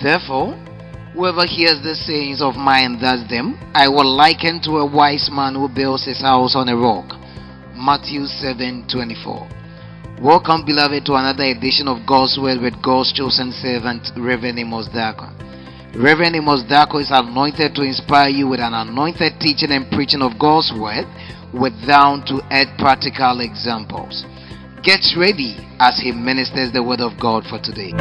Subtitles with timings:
[0.00, 0.54] Therefore,
[1.12, 5.54] whoever hears the sayings of mine does them, I will liken to a wise man
[5.54, 7.18] who builds his house on a rock.
[7.74, 9.48] Matthew 7:24.
[10.20, 15.30] Welcome, beloved, to another edition of God's Word with God's chosen servant, Reverend Amos Darko.
[15.94, 20.38] Reverend Amos Darko is anointed to inspire you with an anointed teaching and preaching of
[20.38, 21.06] God's Word
[21.52, 24.24] with down to earth practical examples.
[24.82, 27.94] Get ready as he ministers the Word of God for today.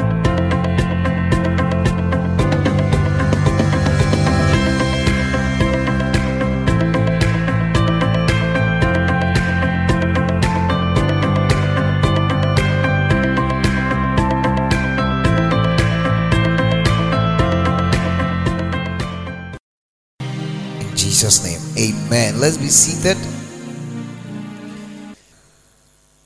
[22.17, 22.39] Amen.
[22.41, 23.15] Let's be seated.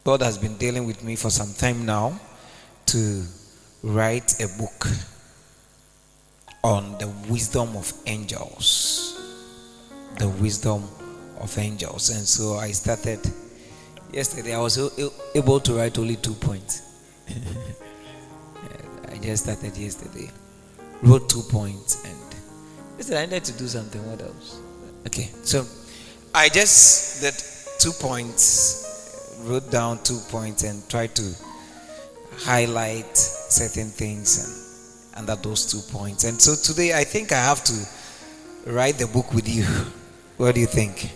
[0.05, 2.17] God has been dealing with me for some time now
[2.85, 3.25] to
[3.83, 4.87] write a book
[6.63, 9.19] on the wisdom of angels.
[10.17, 10.87] The wisdom
[11.41, 12.09] of angels.
[12.09, 13.19] And so I started
[14.13, 14.55] yesterday.
[14.55, 14.79] I was
[15.35, 16.83] able to write only two points.
[19.11, 20.31] I just started yesterday.
[21.03, 24.09] Wrote two points and I I needed to do something.
[24.09, 24.61] What else?
[25.05, 25.65] Okay, so
[26.33, 27.35] I just did
[27.79, 31.35] two points, wrote down two points, and tried to
[32.37, 34.37] highlight certain things
[35.13, 36.23] and under those two points.
[36.23, 39.65] And so today I think I have to write the book with you.
[40.37, 41.11] What do you think?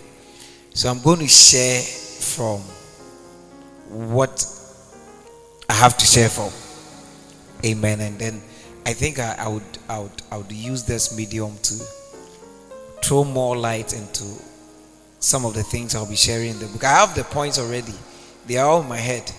[0.72, 2.60] So I'm going to share from
[3.88, 4.46] what
[5.68, 6.52] I have to share from.
[7.64, 8.00] Amen.
[8.00, 8.42] And then
[8.84, 11.74] I think I, I, would I would I would use this medium to
[13.02, 14.22] throw more light into
[15.18, 16.84] some of the things I'll be sharing in the book.
[16.84, 17.94] I have the points already.
[18.46, 19.30] They are all in my head.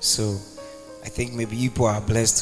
[0.00, 0.36] So
[1.04, 2.38] I think maybe you people are blessed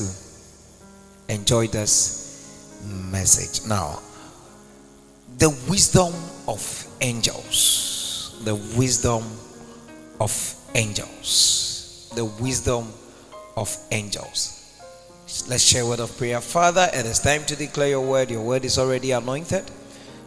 [1.29, 3.67] to enjoy this message.
[3.69, 4.01] Now,
[5.39, 6.13] the wisdom
[6.47, 8.41] of angels.
[8.45, 9.25] The wisdom
[10.21, 12.13] of angels.
[12.15, 12.89] The wisdom
[13.57, 14.61] of angels.
[15.49, 16.41] Let's share a word of prayer.
[16.41, 18.31] Father, it is time to declare your word.
[18.31, 19.65] Your word is already anointed.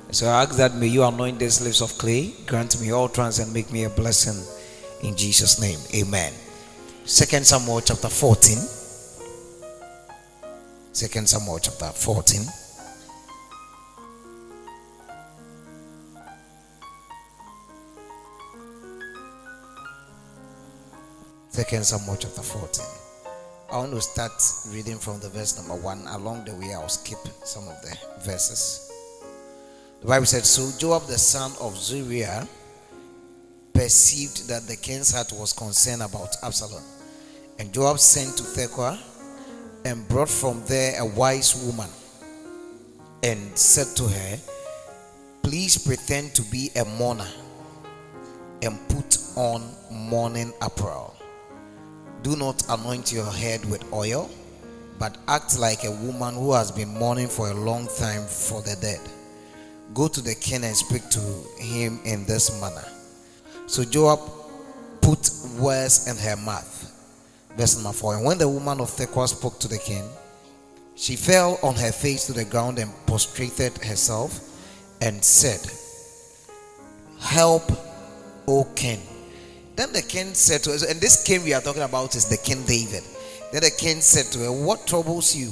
[0.09, 3.39] So I ask that may you anoint these lips of clay, grant me all trance
[3.39, 4.41] and make me a blessing
[5.03, 5.79] in Jesus' name.
[5.93, 6.33] Amen.
[7.03, 8.57] Second Samuel chapter 14.
[10.93, 12.41] Second Samuel chapter 14.
[21.49, 22.85] Second Samuel chapter 14.
[23.71, 24.31] I want to start
[24.73, 26.07] reading from the verse number one.
[26.07, 28.86] Along the way, I'll skip some of the verses.
[30.01, 32.47] The Bible said, So Joab the son of Zeruiah
[33.73, 36.83] perceived that the king's heart was concerned about Absalom.
[37.59, 38.99] And Joab sent to Tekoa
[39.85, 41.89] and brought from there a wise woman
[43.23, 44.37] and said to her,
[45.41, 47.27] Please pretend to be a mourner
[48.61, 51.15] and put on mourning apparel.
[52.21, 54.29] Do not anoint your head with oil,
[54.99, 58.75] but act like a woman who has been mourning for a long time for the
[58.81, 58.99] dead.
[59.93, 61.19] Go to the king and speak to
[61.57, 62.85] him in this manner.
[63.67, 64.19] So Joab
[65.01, 66.73] put words in her mouth.
[67.55, 68.17] Verse number 4.
[68.17, 70.03] And when the woman of Tekoa spoke to the king,
[70.95, 74.39] she fell on her face to the ground and prostrated herself
[75.01, 75.59] and said,
[77.19, 77.71] Help,
[78.47, 79.01] O king.
[79.75, 82.37] Then the king said to her, and this king we are talking about is the
[82.37, 83.03] king David.
[83.51, 85.51] Then the king said to her, What troubles you?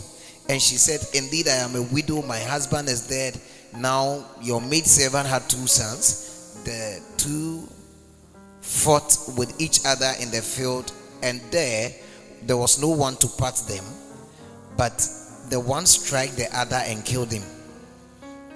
[0.50, 3.40] And she said, Indeed, I am a widow, my husband is dead
[3.78, 6.62] now, your maid servant had two sons.
[6.64, 7.68] The two
[8.62, 10.92] fought with each other in the field,
[11.22, 11.92] and there
[12.44, 13.84] there was no one to part them,
[14.78, 15.08] but
[15.50, 17.44] the one struck the other and killed him.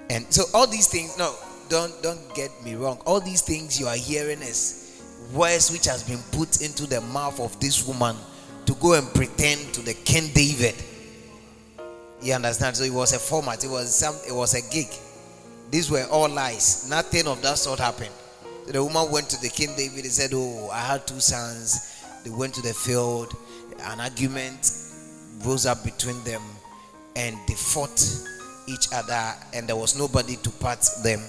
[0.09, 1.35] And so all these things, no,
[1.69, 2.99] don't don't get me wrong.
[3.05, 5.01] All these things you are hearing is
[5.33, 8.15] words which has been put into the mouth of this woman
[8.65, 10.75] to go and pretend to the King David.
[12.21, 12.75] You understand?
[12.75, 13.63] So it was a format.
[13.63, 14.15] It was some.
[14.27, 14.87] It was a gig.
[15.71, 16.89] These were all lies.
[16.89, 18.11] Nothing of that sort happened.
[18.65, 22.03] So the woman went to the king David and said, Oh, I had two sons.
[22.23, 23.35] They went to the field.
[23.81, 24.71] An argument
[25.45, 26.41] rose up between them
[27.15, 27.99] and they fought
[28.67, 31.19] each other, and there was nobody to part them.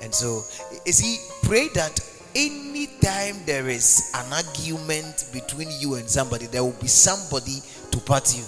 [0.00, 0.42] And so,
[0.86, 1.98] you see, pray that
[2.34, 8.34] anytime there is an argument between you and somebody, there will be somebody to part
[8.36, 8.44] you.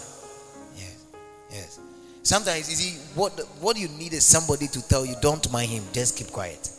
[2.23, 5.85] Sometimes you see what what you need is somebody to tell you, don't mind him,
[5.93, 6.71] just keep quiet.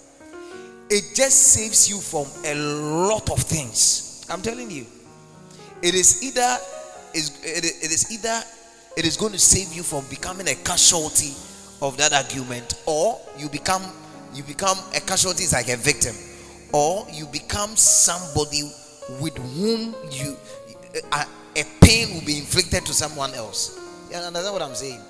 [0.90, 4.26] It just saves you from a lot of things.
[4.30, 4.86] I'm telling you.
[5.82, 6.58] It is either
[7.14, 8.42] is it is either
[8.98, 11.34] it is going to save you from becoming a casualty
[11.82, 13.82] of that argument, or you become
[14.34, 16.16] you become a casualty like a victim,
[16.72, 18.70] or you become somebody
[19.20, 20.38] with whom you
[21.12, 23.80] a, a pain will be inflicted to someone else.
[24.12, 25.02] You understand what I'm saying?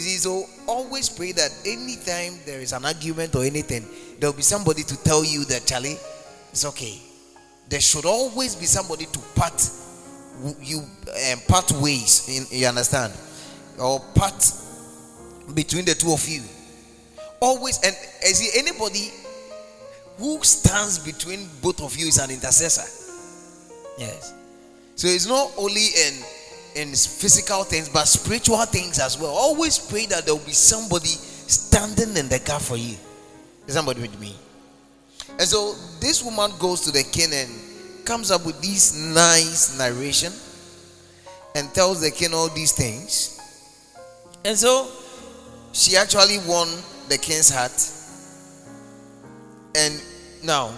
[0.00, 3.86] See, so always pray that anytime there is an argument or anything,
[4.18, 5.96] there will be somebody to tell you that Charlie,
[6.50, 7.00] it's okay.
[7.68, 9.70] There should always be somebody to part
[10.60, 12.50] you um, part ways.
[12.52, 13.12] You understand,
[13.78, 14.52] or part
[15.54, 16.42] between the two of you.
[17.40, 17.94] Always, and
[18.24, 19.10] is anybody
[20.18, 22.88] who stands between both of you is an intercessor.
[23.98, 24.34] Yes.
[24.96, 26.14] So it's not only in
[26.74, 29.30] in physical things, but spiritual things as well.
[29.30, 32.96] Always pray that there will be somebody standing in the gap for you.
[33.66, 34.34] Is somebody with me?
[35.38, 40.32] And so this woman goes to the king and comes up with this nice narration
[41.54, 43.40] and tells the king all these things.
[44.44, 44.88] And so
[45.72, 46.68] she actually won
[47.08, 47.72] the king's heart.
[49.76, 50.00] And
[50.44, 50.72] now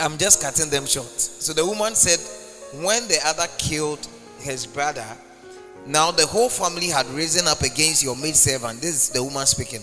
[0.00, 1.06] I'm just cutting them short.
[1.06, 2.18] So the woman said,
[2.82, 4.06] when the other killed
[4.40, 5.06] his brother,
[5.86, 8.80] now the whole family had risen up against your maid servant.
[8.80, 9.80] This is the woman speaking.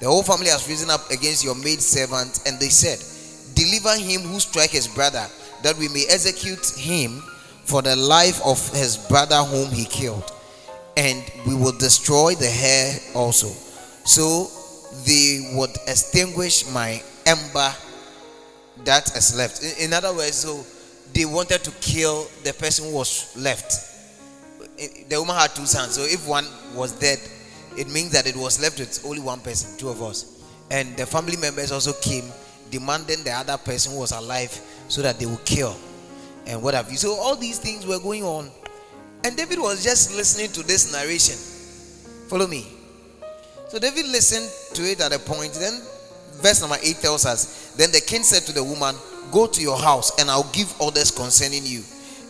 [0.00, 2.98] The whole family has risen up against your maid servant, and they said,
[3.54, 5.26] Deliver him who strike his brother,
[5.62, 7.22] that we may execute him
[7.64, 10.30] for the life of his brother whom he killed,
[10.96, 13.48] and we will destroy the heir also.
[14.04, 14.48] So
[15.06, 17.72] they would extinguish my ember
[18.84, 19.62] that is left.
[19.80, 20.64] In other words, so
[21.12, 23.93] they wanted to kill the person who was left.
[24.76, 27.18] The woman had two sons, so if one was dead,
[27.76, 30.42] it means that it was left with only one person, two of us.
[30.70, 32.24] And the family members also came
[32.70, 34.50] demanding the other person who was alive
[34.88, 35.76] so that they would kill
[36.46, 36.96] and what have you.
[36.96, 38.50] So all these things were going on.
[39.22, 41.36] And David was just listening to this narration.
[42.28, 42.66] Follow me.
[43.68, 45.54] So David listened to it at a point.
[45.54, 45.80] Then
[46.42, 48.94] verse number 8 tells us, Then the king said to the woman,
[49.32, 51.82] Go to your house, and I'll give orders concerning you.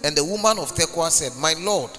[0.05, 1.91] And the woman of Tekoa said, My lord,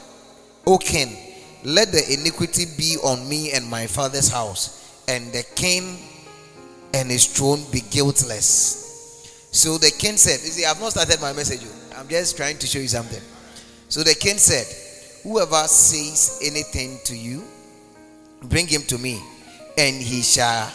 [0.67, 1.15] O king,
[1.63, 5.97] let the iniquity be on me and my father's house, and the king
[6.93, 8.83] and his throne be guiltless.
[9.51, 11.61] So the king said, You see, I've not started my message.
[11.63, 11.99] Oh.
[11.99, 13.21] I'm just trying to show you something.
[13.89, 14.65] So the king said,
[15.23, 17.43] Whoever says anything to you,
[18.43, 19.21] bring him to me,
[19.77, 20.71] and he shall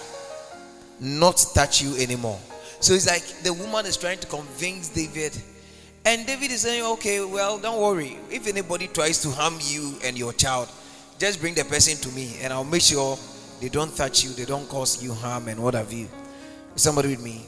[1.01, 2.39] not touch you anymore.
[2.81, 5.37] So it's like the woman is trying to convince David.
[6.05, 8.19] And David is saying, okay, well, don't worry.
[8.31, 10.69] If anybody tries to harm you and your child,
[11.19, 13.19] just bring the person to me and I'll make sure
[13.61, 16.08] they don't touch you, they don't cause you harm and what have you.
[16.76, 17.44] Somebody with me.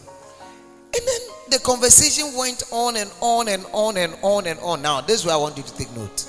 [0.95, 1.21] And then
[1.51, 4.83] the conversation went on and on and on and on and on.
[4.83, 6.27] Now, this is where I want you to take note.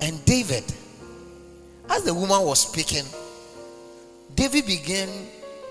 [0.00, 0.64] And David,
[1.90, 3.04] as the woman was speaking,
[4.34, 5.08] David began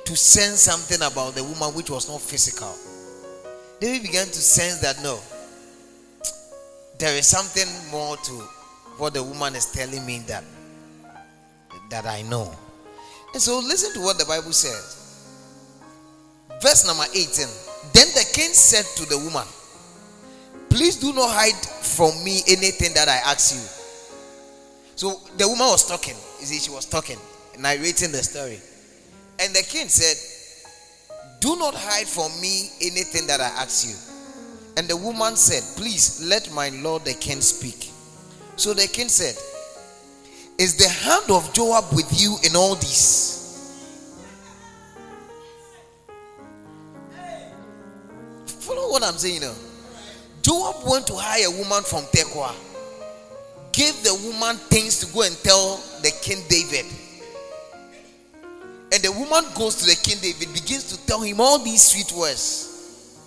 [0.05, 2.75] to sense something about the woman which was not physical.
[3.79, 5.19] David began to sense that no,
[6.97, 8.33] there is something more to
[8.97, 10.43] what the woman is telling me that
[11.89, 12.53] that I know.
[13.33, 15.03] And so listen to what the Bible says.
[16.61, 17.45] Verse number 18.
[17.93, 19.45] Then the king said to the woman,
[20.69, 23.61] Please do not hide from me anything that I ask you.
[24.95, 26.15] So the woman was talking.
[26.39, 27.17] You see, she was talking,
[27.59, 28.59] narrating the story.
[29.39, 30.17] And the king said,
[31.39, 33.95] Do not hide from me anything that I ask you.
[34.75, 37.91] And the woman said, Please let my lord the king speak.
[38.55, 39.35] So the king said,
[40.57, 43.35] Is the hand of Joab with you in all this?
[48.45, 49.53] Follow what I'm saying now.
[50.41, 52.53] Joab went to hire a woman from Tekoa,
[53.73, 56.85] gave the woman things to go and tell the king David
[58.97, 62.11] and the woman goes to the king David, begins to tell him all these sweet
[62.17, 63.21] words.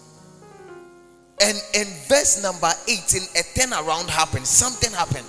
[1.40, 4.48] And in verse number 18, a turnaround happened.
[4.48, 5.28] Something happened.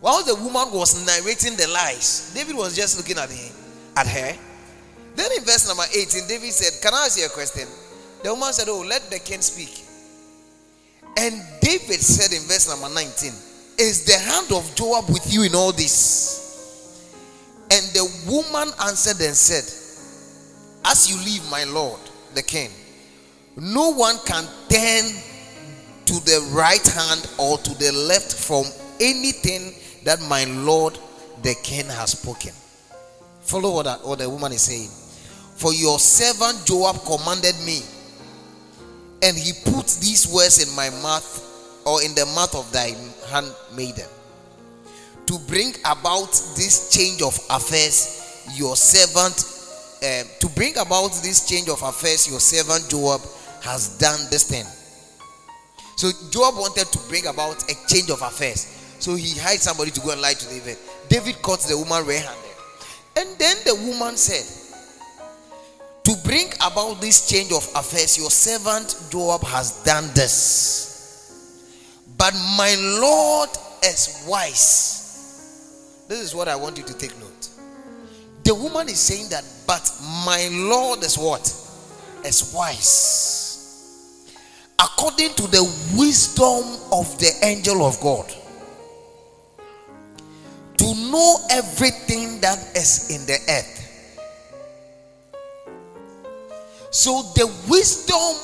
[0.00, 3.54] While the woman was narrating the lies, David was just looking at him,
[3.96, 4.36] at her.
[5.14, 7.68] Then in verse number 18, David said, Can I ask you a question?
[8.24, 9.84] The woman said, Oh, let the king speak.
[11.16, 13.30] And David said in verse number 19,
[13.78, 16.43] Is the hand of Joab with you in all this?
[17.74, 19.64] And the woman answered and said,
[20.84, 21.98] As you live, my lord,
[22.32, 22.70] the king,
[23.56, 25.10] no one can turn
[26.06, 28.64] to the right hand or to the left from
[29.00, 30.96] anything that my lord,
[31.42, 32.52] the king, has spoken.
[33.40, 34.90] Follow what, that, what the woman is saying.
[35.56, 37.80] For your servant Joab commanded me,
[39.20, 42.94] and he put these words in my mouth or in the mouth of thy
[43.30, 44.13] handmaiden.
[45.26, 49.34] To bring about this change of affairs, your servant,
[50.02, 53.20] uh, to bring about this change of affairs, your servant Joab
[53.62, 54.66] has done this thing.
[55.96, 58.66] So Joab wanted to bring about a change of affairs.
[58.98, 60.76] So he hired somebody to go and lie to David.
[61.08, 62.44] David caught the woman red handed.
[63.16, 64.44] And then the woman said,
[66.04, 70.92] To bring about this change of affairs, your servant Joab has done this.
[72.18, 73.50] But my Lord
[73.84, 75.03] is wise.
[76.14, 77.48] This is what I want you to take note.
[78.44, 79.82] The woman is saying that, but
[80.24, 81.42] my Lord is what?
[82.24, 84.30] Is wise
[84.78, 85.64] according to the
[85.96, 88.28] wisdom of the angel of God
[90.78, 93.72] to know everything that is in the earth.
[96.92, 98.36] So, the wisdom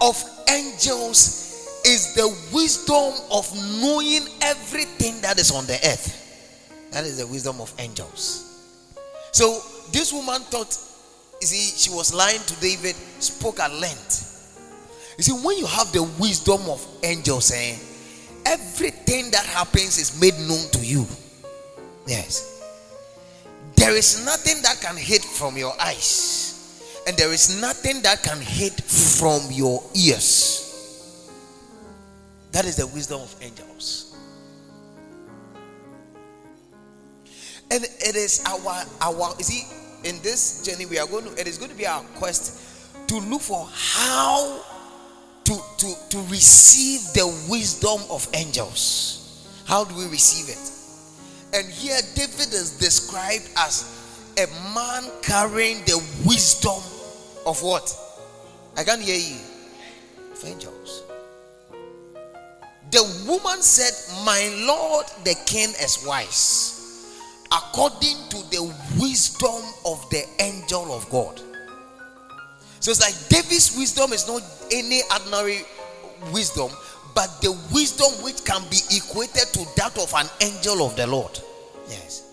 [0.00, 0.16] of
[0.48, 6.22] angels is the wisdom of knowing everything that is on the earth.
[6.96, 8.96] That is the wisdom of angels.
[9.30, 9.60] So,
[9.92, 10.74] this woman thought,
[11.42, 15.12] you see, she was lying to David, spoke at length.
[15.18, 17.76] You see, when you have the wisdom of angels, eh,
[18.46, 21.06] everything that happens is made known to you.
[22.06, 22.64] Yes.
[23.74, 28.40] There is nothing that can hide from your eyes, and there is nothing that can
[28.40, 31.28] hide from your ears.
[32.52, 34.05] That is the wisdom of angels.
[37.70, 41.46] And it is our our you see in this journey we are going to it
[41.46, 44.62] is going to be our quest to look for how
[45.46, 49.62] to, to, to receive the wisdom of angels.
[49.64, 51.56] How do we receive it?
[51.56, 56.82] And here David is described as a man carrying the wisdom
[57.46, 57.96] of what?
[58.76, 59.36] I can't hear you.
[60.32, 61.04] Of angels.
[62.90, 66.75] The woman said, My Lord the king is wise,
[67.52, 68.62] according to the
[68.98, 71.40] wisdom of the angel of God.
[72.80, 75.62] So it's like David's wisdom is not any ordinary
[76.32, 76.70] wisdom,
[77.14, 81.38] but the wisdom which can be equated to that of an angel of the Lord.
[81.88, 82.30] Yes.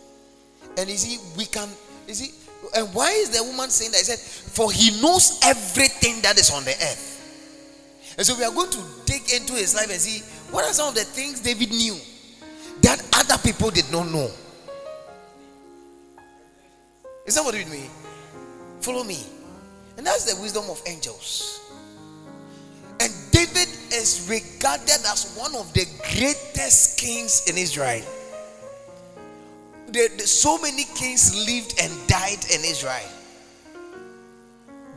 [0.78, 1.70] And you see, we can,
[2.08, 2.32] you see,
[2.76, 4.00] and why is the woman saying that?
[4.00, 8.16] He said, For he knows everything that is on the earth.
[8.18, 10.90] And so we are going to dig into his life and see what are some
[10.90, 11.98] of the things David knew
[12.82, 14.30] that other people did not know.
[17.26, 17.90] Is that with me?
[18.82, 19.24] Follow me.
[19.98, 21.62] And that's the wisdom of angels.
[23.00, 28.04] And David is regarded as one of the greatest kings in Israel.
[29.88, 33.10] There, so many kings lived and died in Israel.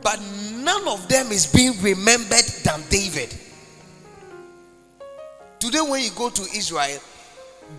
[0.01, 0.19] But
[0.53, 3.33] none of them is being remembered than David.
[5.59, 6.99] Today, when you go to Israel,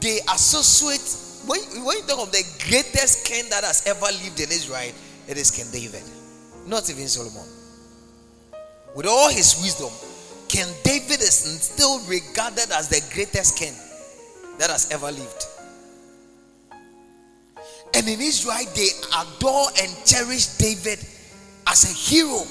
[0.00, 4.50] they associate, when, when you talk of the greatest king that has ever lived in
[4.52, 4.92] Israel,
[5.26, 6.02] it is King David.
[6.66, 7.48] Not even Solomon.
[8.94, 9.90] With all his wisdom,
[10.48, 13.72] King David is still regarded as the greatest king
[14.58, 15.44] that has ever lived.
[17.94, 20.98] And in Israel, they adore and cherish David
[21.66, 22.42] as a hero.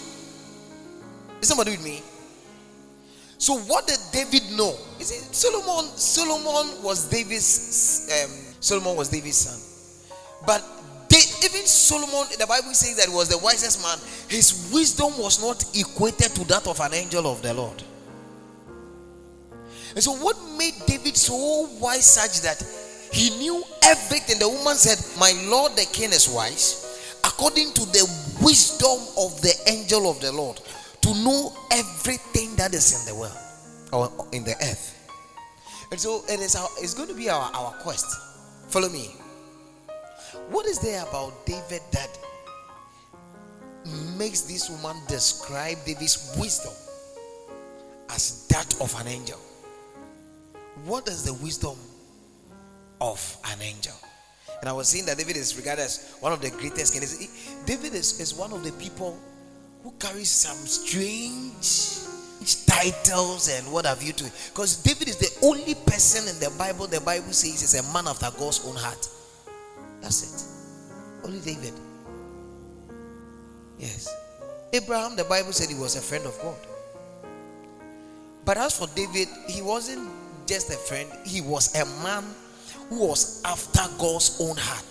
[1.39, 2.01] Is somebody with me?
[3.37, 4.75] So, what did David know?
[4.99, 9.59] Is it Solomon, Solomon was David's um, Solomon was David's son.
[10.45, 10.63] But
[11.43, 13.97] even Solomon, the Bible says that he was the wisest man.
[14.29, 17.83] His wisdom was not equated to that of an angel of the Lord.
[19.95, 22.61] And so, what made David so wise such that
[23.11, 24.39] he knew everything?
[24.39, 28.03] The woman said, My Lord the king is wise, according to the
[28.41, 30.59] wisdom of the angel of the Lord,
[31.01, 33.37] to know everything that is in the world
[33.91, 34.93] or in the earth.
[35.89, 38.26] And so, it is our, it's going to be our, our quest.
[38.67, 39.15] Follow me.
[40.49, 42.09] What is there about David that
[44.17, 46.73] makes this woman describe David's wisdom
[48.09, 49.39] as that of an angel?
[50.85, 51.77] What is the wisdom
[52.99, 53.95] of an angel?
[54.59, 57.63] And I was saying that David is regarded as one of the greatest kings.
[57.65, 59.17] David is, is one of the people
[59.83, 62.06] who carries some strange
[62.65, 66.55] titles and what have you to it because David is the only person in the
[66.57, 69.09] Bible the Bible says is a man after God's own heart.
[70.01, 71.25] That's it.
[71.25, 71.73] Only David.
[73.79, 74.13] Yes.
[74.73, 76.55] Abraham, the Bible said he was a friend of God.
[78.45, 80.09] But as for David, he wasn't
[80.45, 82.23] just a friend, he was a man
[82.89, 84.89] who was after God's own heart.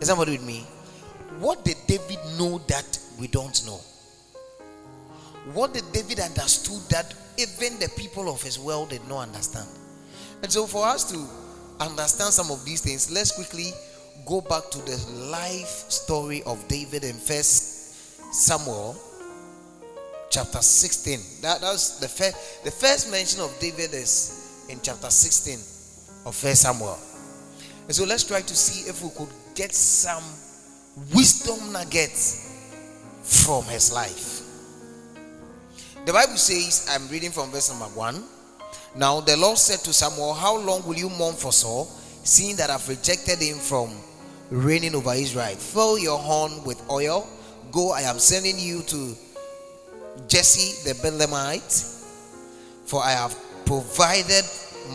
[0.00, 0.66] Is somebody with me?
[1.38, 3.80] What did David know that we don't know?
[5.52, 9.68] What did David understood that even the people of his world did not understand?
[10.42, 11.18] And so for us to
[11.82, 13.72] understand some of these things, let's quickly
[14.26, 14.96] go back to the
[15.30, 18.96] life story of David in First Samuel
[20.30, 21.42] chapter 16.
[21.42, 25.54] That, that's the first the first mention of David is in chapter 16
[26.26, 26.98] of First Samuel.
[27.86, 30.22] And so let's try to see if we could get some
[31.12, 32.48] wisdom nuggets
[33.22, 34.41] from his life.
[36.04, 38.24] The Bible says, I'm reading from verse number one.
[38.96, 41.84] Now the Lord said to Samuel, How long will you mourn for Saul,
[42.24, 43.90] seeing that I've rejected him from
[44.50, 45.54] reigning over Israel?
[45.54, 47.28] Fill your horn with oil.
[47.70, 49.14] Go, I am sending you to
[50.26, 51.70] Jesse the Bethlehemite,
[52.84, 54.44] for I have provided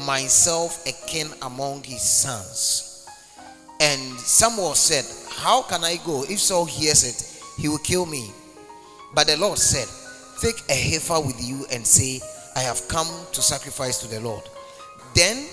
[0.06, 3.08] myself a king among his sons.
[3.80, 6.24] And Samuel said, How can I go?
[6.24, 8.30] If Saul hears it, he will kill me.
[9.16, 9.88] But the Lord said,
[10.40, 12.22] Take a heifer with you and say,
[12.56, 14.44] I have come to sacrifice to the Lord.
[15.14, 15.46] Then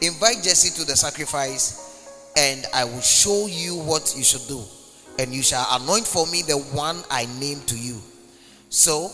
[0.00, 4.62] invite Jesse to the sacrifice, and I will show you what you should do.
[5.18, 8.00] And you shall anoint for me the one I name to you.
[8.68, 9.10] So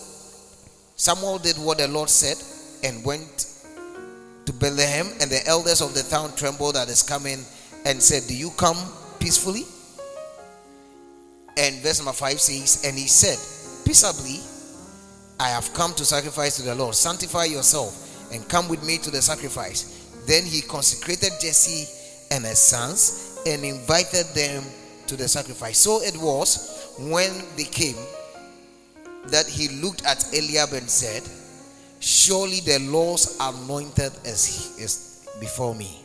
[0.96, 2.36] Samuel did what the Lord said
[2.84, 3.46] and went
[4.46, 7.44] to Bethlehem, and the elders of the town trembled at his coming
[7.84, 8.76] and said, Do you come
[9.18, 9.64] peacefully?
[11.56, 13.36] And verse number 5 says, And he said,
[13.84, 14.40] Peaceably,
[15.40, 16.94] I have come to sacrifice to the Lord.
[16.94, 20.10] Sanctify yourself and come with me to the sacrifice.
[20.26, 21.86] Then he consecrated Jesse
[22.30, 24.64] and his sons and invited them
[25.06, 25.78] to the sacrifice.
[25.78, 27.96] So it was when they came
[29.28, 31.22] that he looked at Eliab and said,
[32.00, 36.04] Surely the Lord's anointed is, is before me.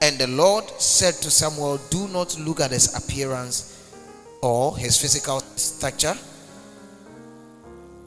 [0.00, 3.70] And the Lord said to Samuel, Do not look at his appearance
[4.42, 6.14] or his physical stature,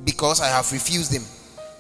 [0.04, 1.24] because I have refused him.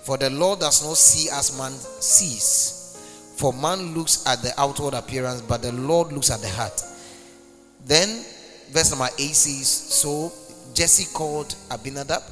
[0.03, 3.33] For the Lord does not see as man sees.
[3.37, 6.81] For man looks at the outward appearance, but the Lord looks at the heart.
[7.85, 8.23] Then,
[8.71, 10.31] verse number 8 says, So
[10.73, 12.23] Jesse called Abinadab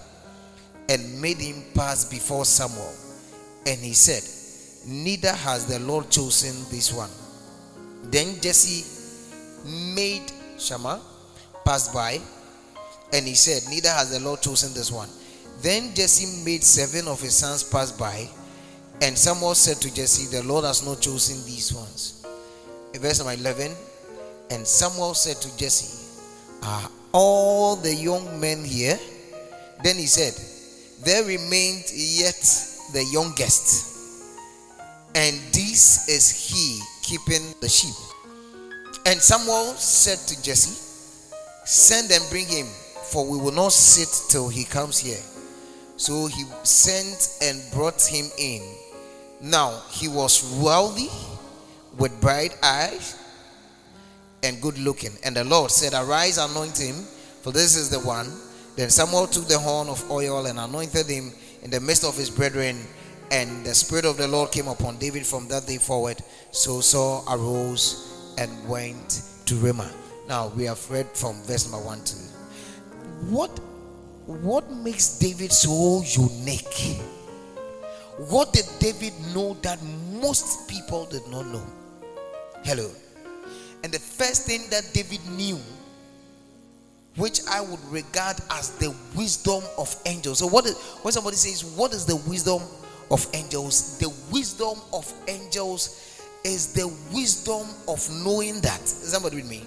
[0.89, 2.93] and made him pass before Samuel.
[3.65, 4.23] And he said,
[4.87, 7.09] Neither has the Lord chosen this one.
[8.11, 8.85] Then Jesse
[9.95, 11.01] made Shammah
[11.65, 12.19] pass by,
[13.11, 15.09] and he said, Neither has the Lord chosen this one.
[15.61, 18.29] Then Jesse made seven of his sons pass by,
[19.01, 22.25] and Samuel said to Jesse, The Lord has not chosen these ones.
[22.93, 23.71] In verse number 11,
[24.51, 26.05] and Samuel said to Jesse,
[26.63, 28.99] Are all the young men here?
[29.83, 30.33] Then he said,
[31.03, 32.41] there remained yet
[32.93, 33.95] the youngest,
[35.13, 37.93] and this is he keeping the sheep.
[39.05, 40.81] And Samuel said to Jesse,
[41.65, 42.65] Send and bring him,
[43.11, 45.21] for we will not sit till he comes here.
[45.97, 48.61] So he sent and brought him in.
[49.41, 51.09] Now he was wealthy,
[51.97, 53.17] with bright eyes,
[54.43, 55.11] and good looking.
[55.23, 56.95] And the Lord said, Arise, anoint him,
[57.41, 58.27] for this is the one
[58.75, 61.31] then Samuel took the horn of oil and anointed him
[61.63, 62.77] in the midst of his brethren,
[63.31, 66.17] and the Spirit of the Lord came upon David from that day forward.
[66.51, 69.91] So Saul arose and went to Ramah.
[70.27, 72.15] Now we have read from verse number one to
[73.29, 73.59] what
[74.25, 76.99] what makes David so unique?
[78.17, 81.63] What did David know that most people did not know?
[82.63, 82.89] Hello.
[83.83, 85.59] And the first thing that David knew
[87.17, 90.39] which I would regard as the wisdom of angels.
[90.39, 92.61] So, what is, when somebody says, What is the wisdom
[93.11, 93.99] of angels?
[93.99, 98.81] The wisdom of angels is the wisdom of knowing that.
[98.81, 99.63] Is somebody with me?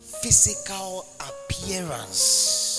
[0.00, 2.69] Physical appearance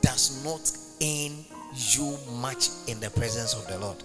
[0.00, 1.32] does not aid
[1.74, 4.02] you much in the presence of the Lord.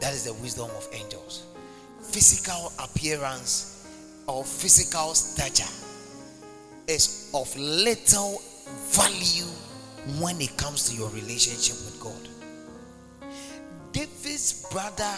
[0.00, 1.46] That is the wisdom of angels.
[2.00, 3.86] Physical appearance
[4.26, 5.70] or physical stature
[6.88, 8.42] is of little
[8.90, 9.50] value
[10.20, 13.30] when it comes to your relationship with God.
[13.92, 15.14] David's brother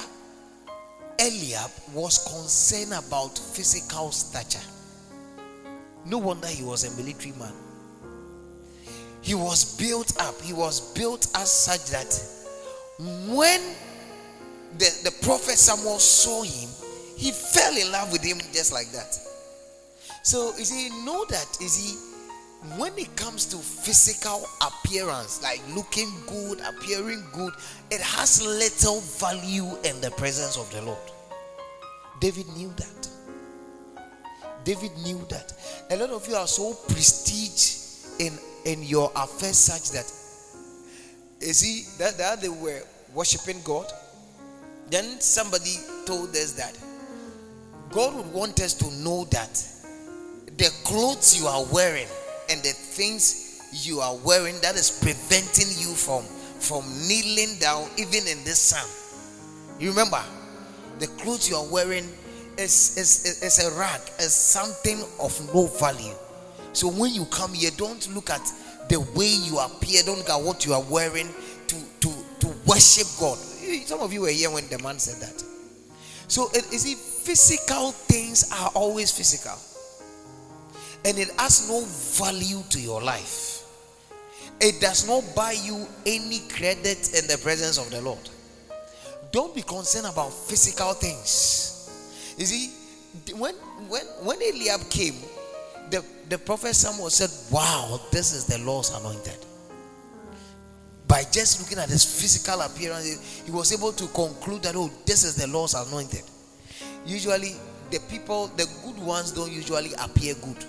[1.19, 4.67] Eliab was concerned about physical stature.
[6.05, 7.53] No wonder he was a military man.
[9.25, 12.13] He was built up, he was built as such that
[13.35, 13.59] when
[14.77, 16.69] the, the prophet Samuel saw him,
[17.17, 19.19] he fell in love with him just like that.
[20.23, 21.97] So you see, know that you see,
[22.77, 27.55] when it comes to physical appearance, like looking good, appearing good,
[27.91, 30.99] it has little value in the presence of the Lord.
[32.21, 33.09] David knew that.
[34.65, 35.55] David knew that.
[35.91, 40.11] A lot of you are so prestige in in your affairs such that
[41.47, 42.83] you see that, that they were
[43.15, 43.87] worshiping God.
[44.91, 46.79] Then somebody told us that
[47.91, 49.55] God would want us to know that
[50.57, 52.07] the clothes you are wearing
[52.51, 56.25] and the things you are wearing that is preventing you from
[56.61, 58.89] from kneeling down even in this sun.
[59.79, 60.23] You remember
[60.99, 62.09] the clothes you are wearing
[62.57, 66.15] is, is, is a rag, is something of no value.
[66.75, 68.43] So when you come here, don't look at
[68.89, 71.29] the way you appear, don't look at what you are wearing
[71.69, 73.39] to, to, to worship God.
[73.63, 75.43] Eh, some of you were here when the man said that.
[76.29, 79.57] So it is it physical things are always physical.
[81.07, 81.85] And it has no
[82.25, 83.63] value to your life.
[84.61, 88.31] It does not buy you any credit in the presence of the Lord.
[89.33, 92.35] Don't be concerned about physical things.
[92.39, 92.73] You see,
[93.37, 93.55] when
[93.89, 95.15] when when Eliab came,
[96.29, 99.39] the, prophet Samuel said, Wow, this is the Lord's anointed.
[101.07, 105.25] By just looking at his physical appearance, he was able to conclude that, oh, this
[105.25, 106.23] is the Lord's anointed.
[107.07, 107.55] Usually,
[107.91, 110.65] the people, the good ones, don't usually appear good.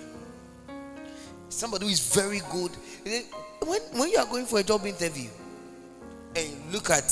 [1.48, 2.70] Somebody who is very good.
[3.66, 5.30] When, when you are going for a job interview
[6.36, 7.08] and look at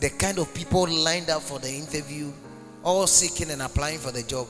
[0.00, 2.32] the kind of people lined up for the interview,
[2.82, 4.46] all seeking and applying for the job,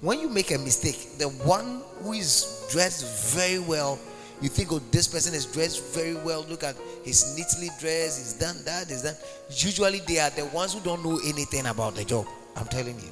[0.00, 3.98] when you make a mistake, the one who is dressed very well,
[4.40, 6.46] you think, oh, this person is dressed very well.
[6.48, 9.16] Look at he's neatly dressed, he's done that, is that,
[9.48, 9.68] he's done.
[9.68, 12.26] Usually, they are the ones who don't know anything about the job.
[12.56, 13.10] I'm telling you.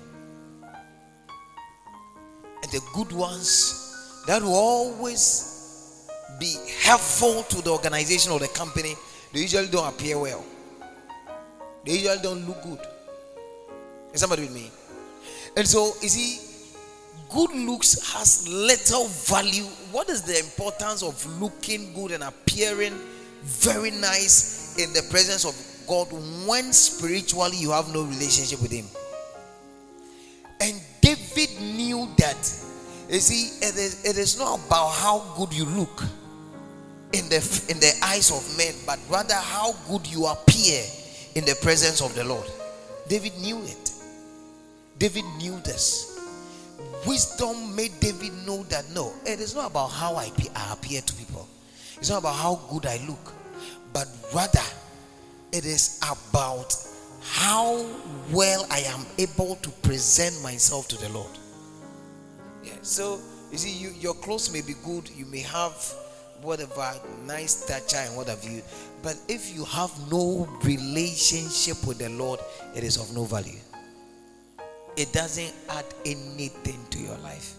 [2.62, 8.94] And the good ones that will always be helpful to the organization or the company,
[9.33, 10.44] they usually don't appear well.
[11.85, 12.81] They usually don't look good.
[14.12, 14.70] Is somebody with me?
[15.57, 16.46] And so, you see,
[17.29, 19.65] good looks has little value.
[19.93, 22.95] What is the importance of looking good and appearing
[23.43, 25.55] very nice in the presence of
[25.87, 26.09] God
[26.47, 28.87] when spiritually you have no relationship with Him?
[30.61, 32.37] And David knew that.
[33.09, 36.03] You see, it is, it is not about how good you look
[37.12, 37.37] in the
[37.69, 40.83] in the eyes of men, but rather how good you appear
[41.37, 42.47] in the presence of the Lord.
[43.09, 43.93] David knew it.
[44.99, 46.15] David knew this
[47.07, 51.14] wisdom made David know that no, it is not about how I, I appear to
[51.14, 51.49] people,
[51.97, 53.33] it's not about how good I look,
[53.92, 54.61] but rather
[55.53, 56.75] it is about
[57.23, 57.85] how
[58.31, 61.31] well I am able to present myself to the Lord.
[62.62, 65.75] Yeah, so you see, you, your clothes may be good, you may have
[66.42, 66.92] whatever
[67.27, 68.62] nice stature and what have you,
[69.03, 72.40] but if you have no relationship with the Lord,
[72.75, 73.59] it is of no value
[74.97, 77.55] it doesn't add anything to your life.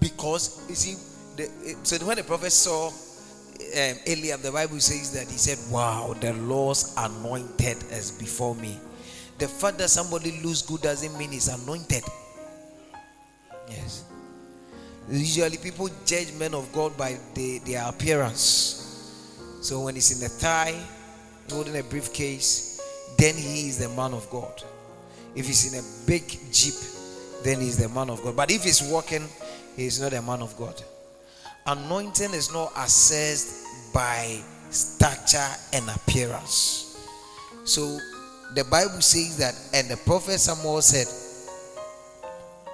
[0.00, 0.94] Because you see,
[1.36, 6.14] the, so when the prophet saw um, Eliab, the Bible says that he said, Wow,
[6.20, 8.78] the Lord's anointed is before me.
[9.38, 12.04] The fact that somebody looks good doesn't mean he's anointed.
[13.68, 14.04] Yes.
[15.10, 18.80] Usually people judge men of God by the, their appearance.
[19.60, 20.78] So when he's in the tie,
[21.50, 22.80] holding a briefcase,
[23.18, 24.62] then he is the man of God.
[25.34, 26.74] If he's in a big jeep,
[27.42, 28.36] then he's the man of God.
[28.36, 29.26] But if he's walking,
[29.76, 30.80] he's not a man of God.
[31.66, 35.38] Anointing is not assessed by stature
[35.72, 36.98] and appearance.
[37.64, 37.98] So
[38.54, 41.06] the Bible says that, and the prophet Samuel said,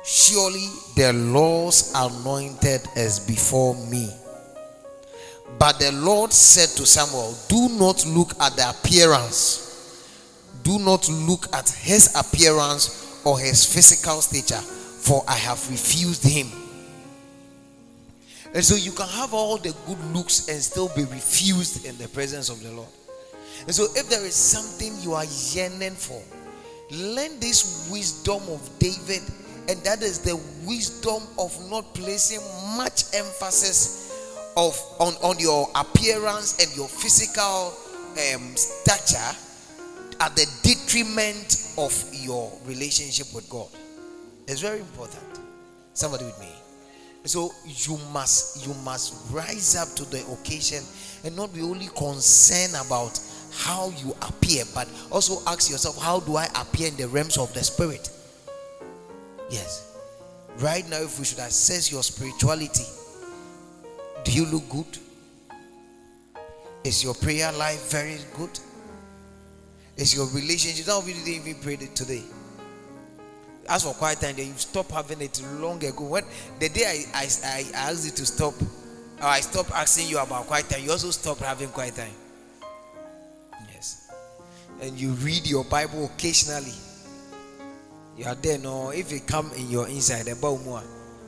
[0.05, 4.11] Surely the Lord's anointed is before me.
[5.59, 9.70] But the Lord said to Samuel, Do not look at the appearance
[10.63, 16.49] do not look at his appearance or his physical stature, for I have refused him.
[18.55, 22.09] And so you can have all the good looks and still be refused in the
[22.09, 22.89] presence of the Lord.
[23.67, 26.21] And so if there is something you are yearning for,
[26.91, 29.23] learn this wisdom of David,
[29.69, 32.41] and that is the wisdom of not placing
[32.77, 34.11] much emphasis
[34.57, 37.73] of on, on your appearance and your physical
[38.35, 39.37] um, stature
[40.21, 43.69] at the detriment of your relationship with God.
[44.47, 45.23] It's very important.
[45.95, 46.53] Somebody with me.
[47.25, 50.83] So you must you must rise up to the occasion
[51.25, 53.21] and not be only concerned about
[53.53, 57.53] how you appear, but also ask yourself, how do I appear in the realms of
[57.53, 58.11] the spirit?
[59.51, 59.87] Yes.
[60.59, 62.85] Right now, if we should assess your spirituality,
[64.25, 64.99] do you look good?
[66.85, 68.59] Is your prayer life very good?
[70.01, 70.87] It's your relationship.
[70.87, 72.23] Some of you didn't even pray it today.
[73.69, 76.05] As for quiet time, then you stop having it long ago.
[76.05, 76.25] When
[76.59, 80.47] the day I, I, I asked you to stop, or I stopped asking you about
[80.47, 82.15] quiet time, you also stopped having quiet time.
[83.71, 84.11] Yes.
[84.81, 86.73] And you read your Bible occasionally.
[88.17, 88.91] You are there, no.
[88.91, 90.83] If it come in your inside, about more,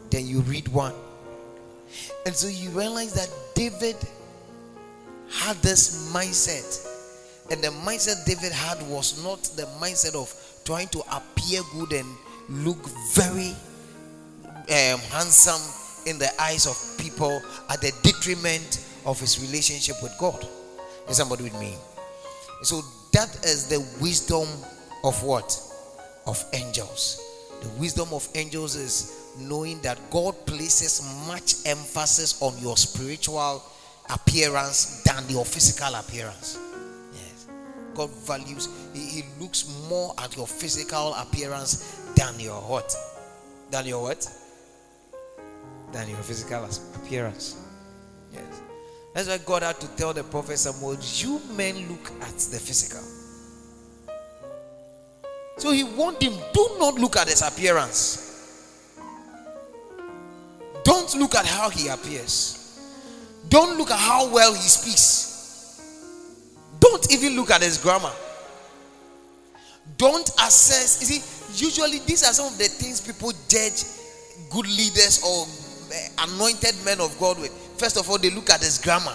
[0.09, 0.95] then you read one.
[2.25, 3.97] And so you realize that David
[5.31, 6.89] had this mindset.
[7.53, 10.35] And the mindset David had was not the mindset of
[10.65, 12.09] trying to appear good and
[12.49, 12.79] look
[13.13, 13.51] very
[14.71, 15.61] um, handsome
[16.07, 20.49] in the eyes of people at the detriment of his relationship with God.
[21.11, 21.77] Is somebody with me?
[22.63, 22.81] So
[23.13, 24.49] that is the wisdom
[25.05, 25.55] of what?
[26.27, 27.21] Of angels.
[27.61, 33.63] The wisdom of angels is knowing that God places much emphasis on your spiritual
[34.09, 36.59] appearance than your physical appearance.
[37.95, 42.95] God values, he, he looks more at your physical appearance than your what?
[43.71, 44.29] Than your what?
[45.93, 47.63] Than your physical appearance.
[48.33, 48.63] Yes.
[49.15, 53.03] That's why God had to tell the prophet Samuel, You men look at the physical.
[55.59, 58.31] So he warned him, Do not look at his appearance.
[60.83, 62.59] Don't look at how he appears.
[63.49, 65.32] Don't look at how well he speaks.
[66.83, 68.11] Don't even look at his grammar.
[69.97, 71.01] Don't assess.
[71.01, 73.85] You see, usually these are some of the things people judge
[74.51, 75.47] good leaders or
[75.95, 77.53] eh, anointed men of God with.
[77.79, 79.15] First of all, they look at his grammar.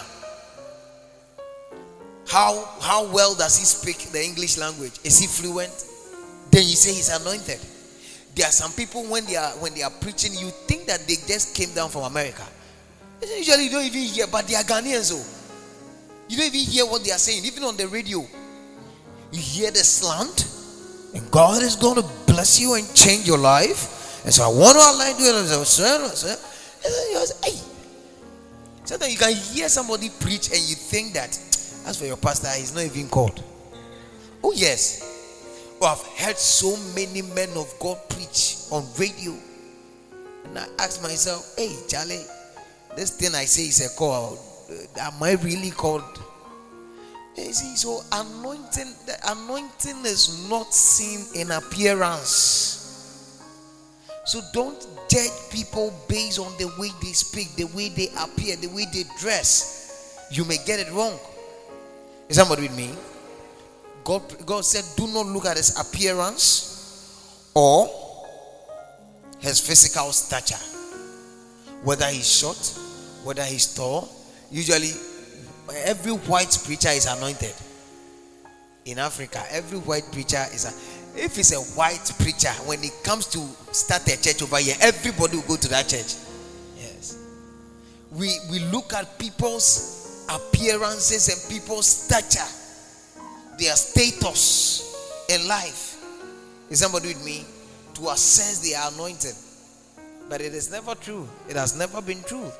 [2.26, 4.98] How how well does he speak the English language?
[5.04, 5.84] Is he fluent?
[6.50, 7.60] Then you say he's anointed.
[8.34, 11.16] There are some people when they are when they are preaching, you think that they
[11.16, 12.44] just came down from America.
[13.20, 15.12] Usually you don't even hear, but they are Ghanaians.
[15.12, 15.37] Oh.
[16.28, 18.26] You don't even hear what they are saying, even on the radio.
[19.32, 20.46] You hear the slant,
[21.14, 24.24] and God is going to bless you and change your life.
[24.24, 25.30] And so I want to align you.
[25.36, 25.84] And so,
[27.44, 27.58] hey.
[28.84, 31.28] Sometimes you can hear somebody preach and you think that,
[31.86, 33.42] as for your pastor, he's not even called.
[34.42, 35.02] Oh, yes.
[35.80, 39.36] Oh, I've heard so many men of God preach on radio.
[40.44, 42.24] And I ask myself, hey, Charlie,
[42.96, 44.38] this thing I say is a call.
[44.70, 46.02] Uh, am I really called?
[47.36, 52.74] You see, so anointing, the anointing is not seen in appearance.
[54.26, 58.66] So don't judge people based on the way they speak, the way they appear, the
[58.68, 60.28] way they dress.
[60.30, 61.18] You may get it wrong.
[62.28, 62.90] Is somebody with me?
[64.04, 67.88] God, God said, do not look at his appearance or
[69.38, 70.62] his physical stature.
[71.82, 72.78] Whether he's short,
[73.24, 74.08] whether he's tall.
[74.50, 74.92] Usually,
[75.84, 77.54] every white preacher is anointed.
[78.84, 83.26] In Africa, every white preacher is a if it's a white preacher, when it comes
[83.26, 83.38] to
[83.72, 86.14] start a church over here, everybody will go to that church.
[86.76, 87.18] Yes.
[88.12, 92.46] We we look at people's appearances and people's stature
[93.58, 95.96] their status in life.
[96.70, 97.44] Is somebody with me?
[97.94, 99.34] To assess they are anointed.
[100.28, 101.28] But it is never true.
[101.48, 102.50] It has never been true.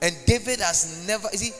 [0.00, 1.52] And David has never, you see,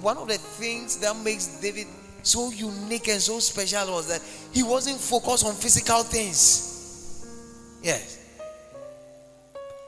[0.00, 1.86] one of the things that makes David
[2.22, 7.26] so unique and so special was that he wasn't focused on physical things.
[7.82, 8.18] Yes.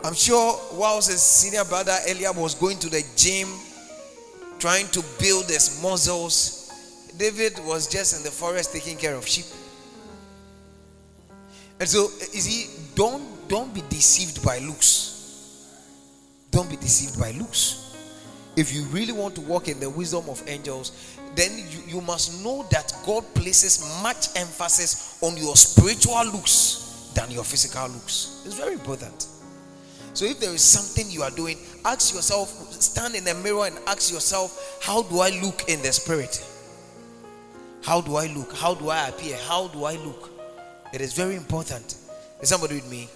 [0.05, 3.49] I'm sure whilst his senior brother Eliab was going to the gym,
[4.59, 6.71] trying to build his muscles,
[7.17, 9.47] David was just in the forest taking care of sheep.
[11.81, 15.69] And so, is he don't don't be deceived by looks.
[16.51, 17.84] Don't be deceived by looks.
[18.57, 22.45] If you really want to walk in the wisdom of angels, then you, you must
[22.45, 28.43] know that God places much emphasis on your spiritual looks than your physical looks.
[28.47, 29.27] It's very important.
[30.15, 32.49] So if there is something you are doing, ask yourself,
[32.81, 36.45] stand in the mirror and ask yourself, how do I look in the spirit?
[37.83, 38.55] How do I look?
[38.55, 39.37] How do I appear?
[39.49, 40.31] How do I look?
[40.93, 41.97] It is very important.
[42.41, 43.09] Is somebody with me?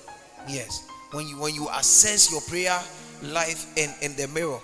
[0.49, 0.85] Yes.
[1.13, 2.79] When you when you assess your prayer
[3.23, 4.59] life in, in the mirror,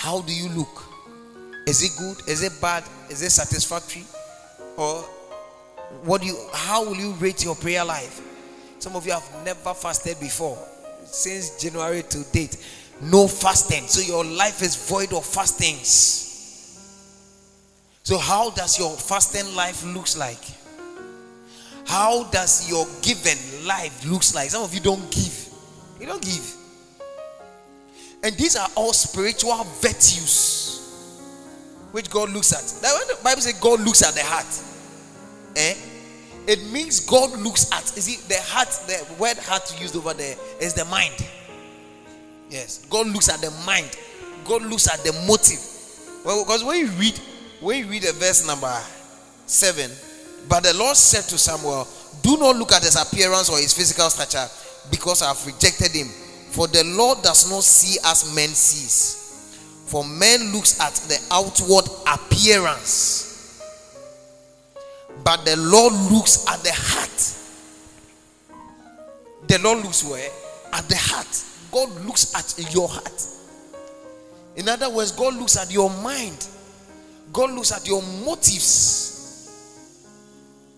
[0.00, 0.82] how do you look?
[1.66, 2.26] Is it good?
[2.26, 2.84] Is it bad?
[3.10, 4.04] Is it satisfactory?
[4.78, 5.02] Or
[6.04, 8.22] what do you how will you rate your prayer life?
[8.78, 10.56] Some of you have never fasted before.
[11.04, 12.56] Since January to date.
[13.02, 13.86] No fasting.
[13.88, 16.28] So your life is void of fastings.
[18.02, 20.42] So, how does your fasting life looks like?
[21.86, 24.48] How does your given life looks like?
[24.48, 25.48] Some of you don't give.
[26.00, 26.56] You don't give.
[28.22, 30.70] And these are all spiritual virtues
[31.92, 32.82] which God looks at.
[32.82, 34.46] Now, when the Bible says God looks at the heart,
[35.56, 35.74] eh?
[36.46, 37.84] It means God looks at.
[37.96, 41.14] You see, the heart, the word heart used over there is the mind.
[42.48, 43.96] Yes, God looks at the mind.
[44.44, 45.60] God looks at the motive.
[46.24, 47.18] Well, because when you read
[47.60, 48.74] when you read the verse number
[49.46, 49.90] 7,
[50.48, 51.86] but the Lord said to Samuel,
[52.22, 54.48] Do not look at his appearance or his physical stature,
[54.90, 56.08] because I have rejected him.
[56.50, 59.16] For the Lord does not see as men sees.
[59.86, 63.60] For man looks at the outward appearance,
[65.24, 67.36] but the Lord looks at the heart.
[69.48, 70.30] The Lord looks where?
[70.72, 71.44] At the heart.
[71.72, 73.26] God looks at your heart.
[74.54, 76.46] In other words, God looks at your mind.
[77.32, 79.08] God looks at your motives.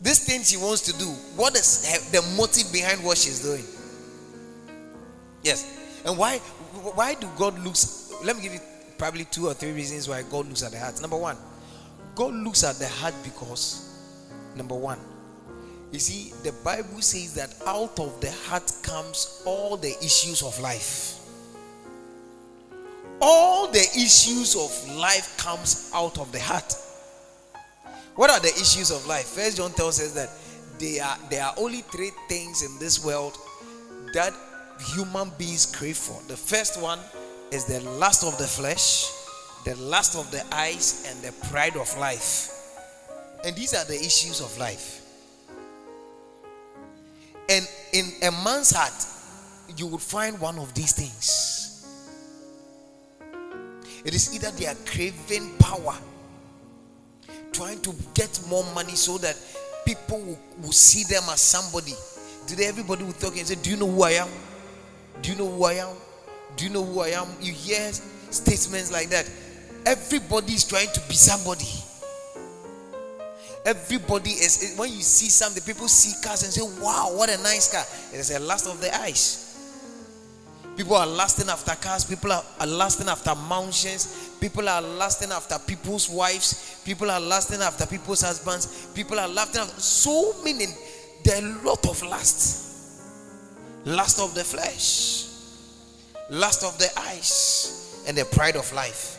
[0.01, 1.07] These things she wants to do,
[1.37, 3.65] what is the motive behind what she's doing?
[5.43, 6.03] Yes.
[6.05, 8.61] And why why do God looks let me give you
[8.99, 11.01] probably two or three reasons why God looks at the heart.
[11.01, 11.37] Number one,
[12.15, 13.99] God looks at the heart because
[14.55, 14.99] number one,
[15.91, 20.59] you see, the Bible says that out of the heart comes all the issues of
[20.61, 21.19] life.
[23.21, 26.73] All the issues of life comes out of the heart.
[28.15, 29.27] What are the issues of life?
[29.27, 30.31] First John tells us that
[30.79, 33.37] there are there are only three things in this world
[34.15, 34.33] that
[34.83, 36.21] human beings crave for.
[36.29, 36.99] The first one
[37.51, 39.11] is the lust of the flesh,
[39.65, 42.51] the lust of the eyes, and the pride of life.
[43.45, 45.01] And these are the issues of life.
[47.49, 48.93] And in a man's heart,
[49.77, 51.53] you will find one of these things.
[54.05, 55.95] It is either they are craving power,
[57.53, 59.37] trying to get more money so that
[59.85, 61.95] people will, will see them as somebody.
[62.47, 64.29] Today, everybody will talk and say, Do you know who I am?
[65.21, 65.97] Do you know who I am?
[66.57, 67.29] Do you know who I am?
[67.41, 67.93] You hear
[68.31, 69.29] statements like that.
[69.85, 71.67] Everybody is trying to be somebody.
[73.65, 77.71] Everybody is when you see something, people see cars and say, Wow, what a nice
[77.71, 77.85] car.
[78.13, 79.49] It is a lust of the eyes.
[80.77, 86.09] People are lusting after cars, people are, are after mansions, people are lusting after people's
[86.09, 90.65] wives, people are lusting after people's husbands, people are lusting after so many.
[91.25, 92.72] There are a lot of lust
[93.85, 95.27] lust of the flesh,
[96.31, 99.19] lust of the eyes, and the pride of life.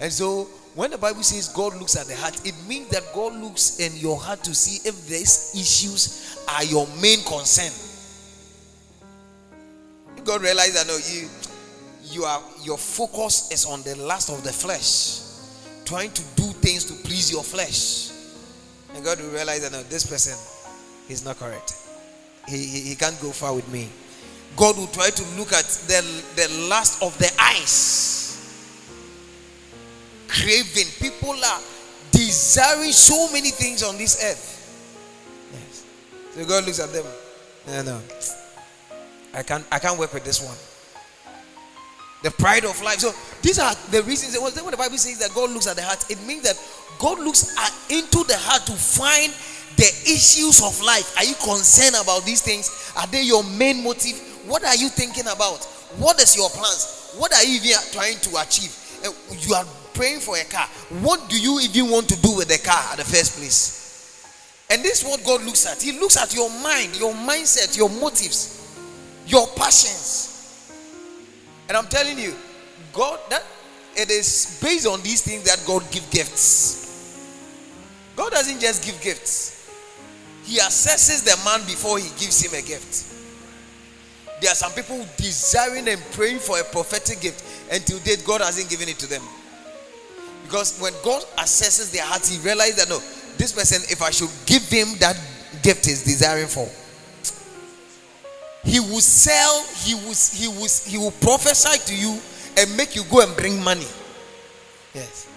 [0.00, 3.34] And so, when the Bible says God looks at the heart, it means that God
[3.34, 7.72] looks in your heart to see if these issues are your main concern.
[10.24, 11.28] God realized that no, you
[12.04, 15.22] you are your focus is on the lust of the flesh,
[15.84, 18.10] trying to do things to please your flesh.
[18.94, 20.36] And God will realize that no, this person
[21.08, 21.74] is not correct
[22.48, 23.88] he, he, he can't go far with me.
[24.56, 26.02] God will try to look at the,
[26.36, 28.18] the lust of the eyes.
[30.28, 30.86] Craving.
[30.98, 31.60] People are
[32.10, 34.56] desiring so many things on this earth.
[35.52, 35.84] Yes.
[36.32, 37.04] So God looks at them.
[37.66, 38.00] No, no.
[39.32, 40.56] I can't I can't work with this one.
[42.22, 42.98] The pride of life.
[42.98, 44.36] So these are the reasons.
[44.38, 46.60] When the Bible says that God looks at the heart, it means that
[46.98, 49.32] God looks at, into the heart to find
[49.76, 51.16] the issues of life.
[51.16, 52.92] Are you concerned about these things?
[52.96, 54.18] Are they your main motive?
[54.46, 55.64] What are you thinking about?
[55.98, 57.14] What is your plans?
[57.16, 58.76] What are you even trying to achieve?
[59.04, 60.66] Uh, you are praying for a car.
[61.02, 63.80] What do you even want to do with the car at the first place?
[64.70, 65.82] And this is what God looks at.
[65.82, 68.76] He looks at your mind, your mindset, your motives,
[69.26, 70.72] your passions.
[71.68, 72.34] And I'm telling you,
[72.92, 73.42] God, that
[73.96, 76.78] it is based on these things that God give gifts.
[78.14, 79.59] God doesn't just give gifts
[80.50, 83.06] he assesses the man before he gives him a gift.
[84.42, 87.72] There are some people desiring and praying for a prophetic gift.
[87.72, 89.22] Until date, God hasn't given it to them.
[90.42, 92.98] Because when God assesses their hearts, he realizes that no,
[93.38, 95.14] this person, if I should give him that
[95.62, 96.66] gift is desiring for,
[98.64, 102.18] he will sell, he will, he will, he will prophesy to you
[102.58, 103.86] and make you go and bring money.
[104.94, 105.28] Yes.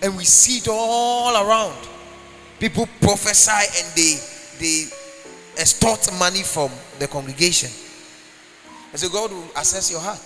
[0.00, 1.76] And we see it all around.
[2.60, 4.84] People prophesy and they they
[5.58, 7.70] extort money from the congregation.
[8.92, 10.20] And so God will assess your heart.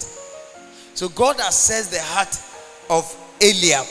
[0.95, 2.39] So God assessed the heart
[2.89, 3.05] of
[3.41, 3.87] Eliab,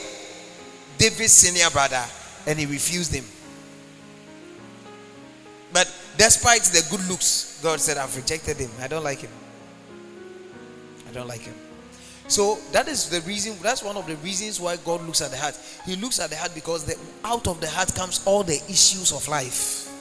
[0.98, 2.04] David's senior brother,
[2.48, 3.26] and he refused him.
[5.72, 8.70] But despite the good looks, God said, I've rejected him.
[8.80, 9.32] I don't like him.
[11.10, 11.56] I don't like him.
[12.28, 15.38] So that is the reason, that's one of the reasons why God looks at the
[15.38, 15.60] heart.
[15.86, 19.12] He looks at the heart because the, out of the heart comes all the issues
[19.12, 19.93] of life.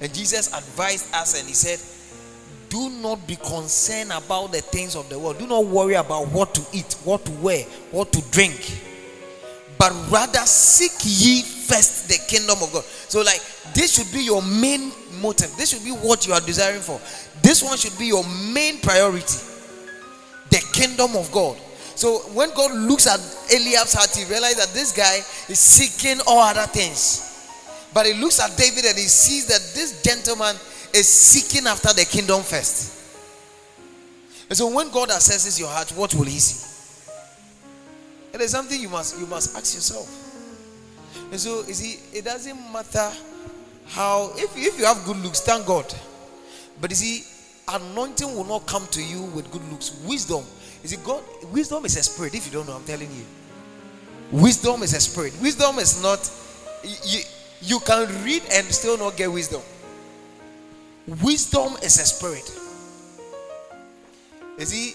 [0.00, 1.80] And Jesus advised us and he said,
[2.68, 5.38] Do not be concerned about the things of the world.
[5.38, 8.82] Do not worry about what to eat, what to wear, what to drink.
[9.78, 12.84] But rather seek ye first the kingdom of God.
[12.84, 13.40] So, like,
[13.74, 15.54] this should be your main motive.
[15.56, 17.00] This should be what you are desiring for.
[17.42, 19.38] This one should be your main priority
[20.50, 21.58] the kingdom of God.
[21.94, 23.20] So, when God looks at
[23.52, 25.16] Eliab's heart, he realized that this guy
[25.50, 27.25] is seeking all other things
[27.92, 30.56] But he looks at David and he sees that this gentleman
[30.92, 32.94] is seeking after the kingdom first.
[34.48, 36.64] And so when God assesses your heart, what will he see?
[38.32, 40.08] It is something you must you must ask yourself.
[41.30, 43.10] And so you see, it doesn't matter
[43.88, 45.86] how if, if you have good looks, thank God.
[46.80, 47.24] But you see,
[47.68, 49.98] anointing will not come to you with good looks.
[50.06, 50.44] Wisdom.
[50.82, 52.34] You see, God, wisdom is a spirit.
[52.34, 53.24] If you don't know, I'm telling you.
[54.30, 55.32] Wisdom is a spirit.
[55.40, 56.30] Wisdom is not
[56.84, 57.20] you,
[57.62, 59.62] you can read and still not get wisdom.
[61.22, 62.50] Wisdom is a spirit.
[64.58, 64.94] You see,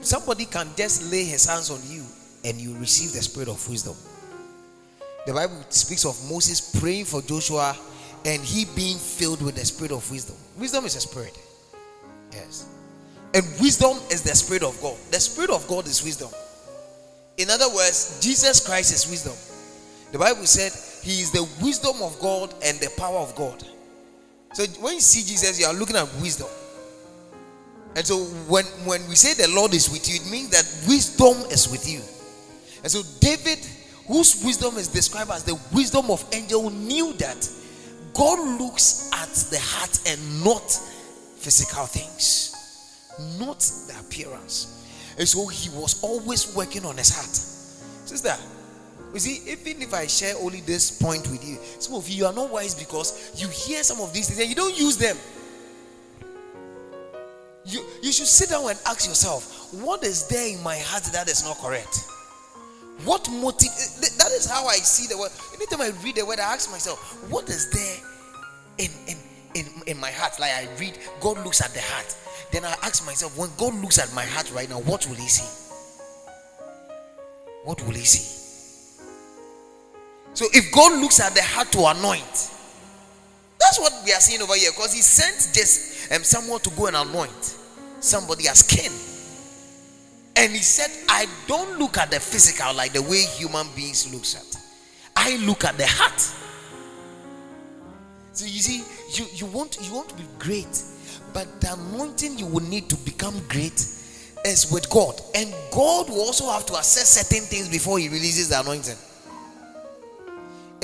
[0.00, 2.04] somebody can just lay his hands on you
[2.44, 3.94] and you receive the spirit of wisdom.
[5.26, 7.76] The Bible speaks of Moses praying for Joshua
[8.24, 10.36] and he being filled with the spirit of wisdom.
[10.58, 11.38] Wisdom is a spirit.
[12.32, 12.68] Yes.
[13.34, 14.96] And wisdom is the spirit of God.
[15.10, 16.30] The spirit of God is wisdom.
[17.36, 19.34] In other words, Jesus Christ is wisdom.
[20.12, 20.72] The Bible said
[21.04, 23.62] he is the wisdom of God and the power of God.
[24.54, 26.48] So when you see Jesus, you are looking at wisdom.
[27.94, 31.50] And so when, when we say the Lord is with you, it means that wisdom
[31.50, 32.00] is with you.
[32.82, 33.58] And so David,
[34.06, 37.48] whose wisdom is described as the wisdom of angel, knew that
[38.14, 40.70] God looks at the heart and not
[41.36, 45.14] physical things, not the appearance.
[45.18, 47.36] And so he was always working on his heart.
[48.08, 48.34] Sister,
[49.14, 52.32] you see, even if I share only this point with you, some of you are
[52.32, 55.16] not wise because you hear some of these things and you don't use them.
[57.64, 61.28] You, you should sit down and ask yourself, what is there in my heart that
[61.28, 62.04] is not correct?
[63.04, 63.70] What motive?
[64.18, 65.30] That is how I see the word.
[65.54, 66.98] Anytime I read the word, I ask myself,
[67.30, 67.96] what is there
[68.78, 69.16] in, in,
[69.54, 70.38] in, in my heart?
[70.40, 72.16] Like I read, God looks at the heart.
[72.52, 75.28] Then I ask myself, when God looks at my heart right now, what will he
[75.28, 75.46] see?
[77.64, 78.43] What will he see?
[80.34, 82.50] So if God looks at the heart to anoint,
[83.60, 84.70] that's what we are seeing over here.
[84.72, 87.56] Because he sent just um, someone to go and anoint
[88.00, 88.90] somebody as king.
[90.36, 94.34] And he said, I don't look at the physical like the way human beings looks
[94.34, 94.60] at.
[95.16, 96.20] I look at the heart.
[98.32, 98.82] So you see,
[99.12, 100.82] you, you want you want to be great,
[101.32, 103.86] but the anointing you will need to become great
[104.44, 105.20] is with God.
[105.36, 108.96] And God will also have to assess certain things before he releases the anointing.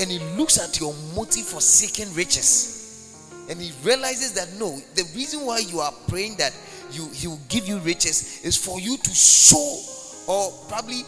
[0.01, 3.45] And he looks at your motive for seeking riches.
[3.49, 6.53] And he realizes that no, the reason why you are praying that
[6.91, 9.79] you he will give you riches is for you to show
[10.27, 11.03] or probably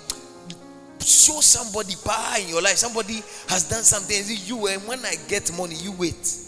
[1.00, 2.78] show somebody power in your life.
[2.78, 4.16] Somebody has done something.
[4.46, 6.40] You and when I get money, you wait.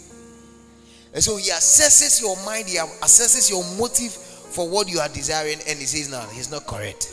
[1.14, 5.58] And so he assesses your mind, he assesses your motive for what you are desiring,
[5.66, 7.12] and he says, No, he's not correct.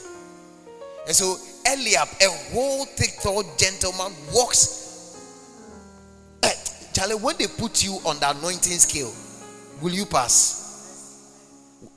[1.07, 4.82] And so Eliab, a whole thick, tall gentleman, walks.
[6.93, 9.13] Charlie, when they put you on the anointing scale,
[9.81, 10.63] will you pass?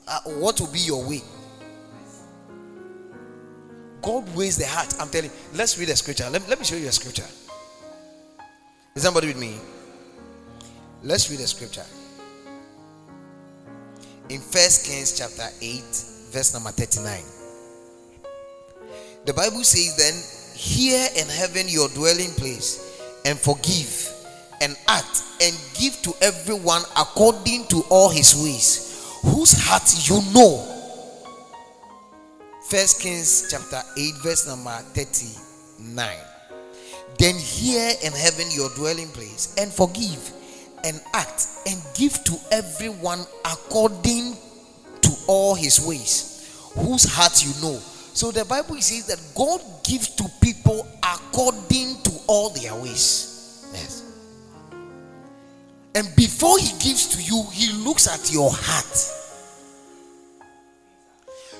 [0.07, 1.21] uh, what will be your way?
[4.01, 4.93] God weighs the heart.
[4.99, 5.35] I'm telling you.
[5.53, 6.29] Let's read a scripture.
[6.29, 7.25] Let, let me show you a scripture.
[8.95, 9.57] Is somebody with me?
[11.03, 11.85] Let's read a scripture.
[14.29, 15.81] In First Kings chapter 8,
[16.31, 17.21] verse number 39.
[19.25, 20.13] The Bible says, Then
[20.57, 24.13] hear in heaven your dwelling place, and forgive,
[24.61, 28.87] and act, and give to everyone according to all his ways
[29.21, 30.73] whose heart you know.
[32.69, 36.17] First Kings chapter 8, verse number 39.
[37.17, 40.31] Then hear in heaven your dwelling place, and forgive,
[40.83, 44.35] and act, and give to everyone according
[45.01, 47.79] to all his ways, whose heart you know.
[48.13, 53.69] So the Bible says that God gives to people according to all their ways.
[53.73, 54.06] Yes.
[55.97, 58.85] And before he gives to you, he looks at your heart.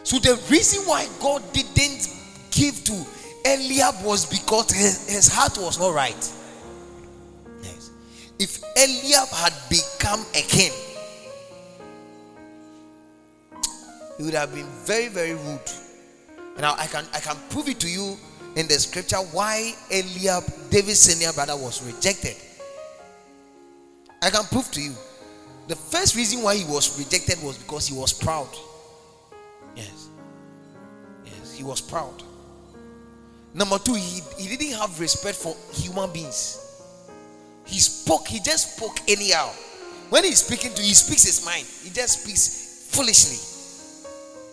[0.03, 2.07] So the reason why God didn't
[2.51, 3.03] give to
[3.43, 6.33] Eliab was because his, his heart was not right.
[7.63, 7.89] Yes.
[8.37, 10.71] If Eliab had become a king,
[14.19, 15.71] he would have been very, very rude.
[16.59, 18.17] Now I can I can prove it to you
[18.55, 22.35] in the scripture why Eliab, David's senior brother, was rejected.
[24.21, 24.93] I can prove to you.
[25.67, 28.49] The first reason why he was rejected was because he was proud.
[29.75, 30.09] Yes.
[31.25, 32.23] Yes, he was proud.
[33.53, 36.63] Number two, he, he didn't have respect for human beings.
[37.65, 39.49] He spoke, he just spoke anyhow.
[40.09, 41.65] When he's speaking to you, he speaks his mind.
[41.83, 43.37] He just speaks foolishly.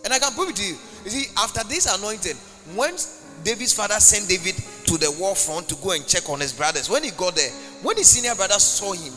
[0.03, 0.77] And I can prove it to you.
[1.05, 2.35] You see, after this anointing,
[2.75, 2.95] when
[3.43, 4.55] David's father sent David
[4.85, 6.89] to the war front to go and check on his brothers.
[6.89, 7.51] When he got there,
[7.81, 9.13] when his senior brother saw him,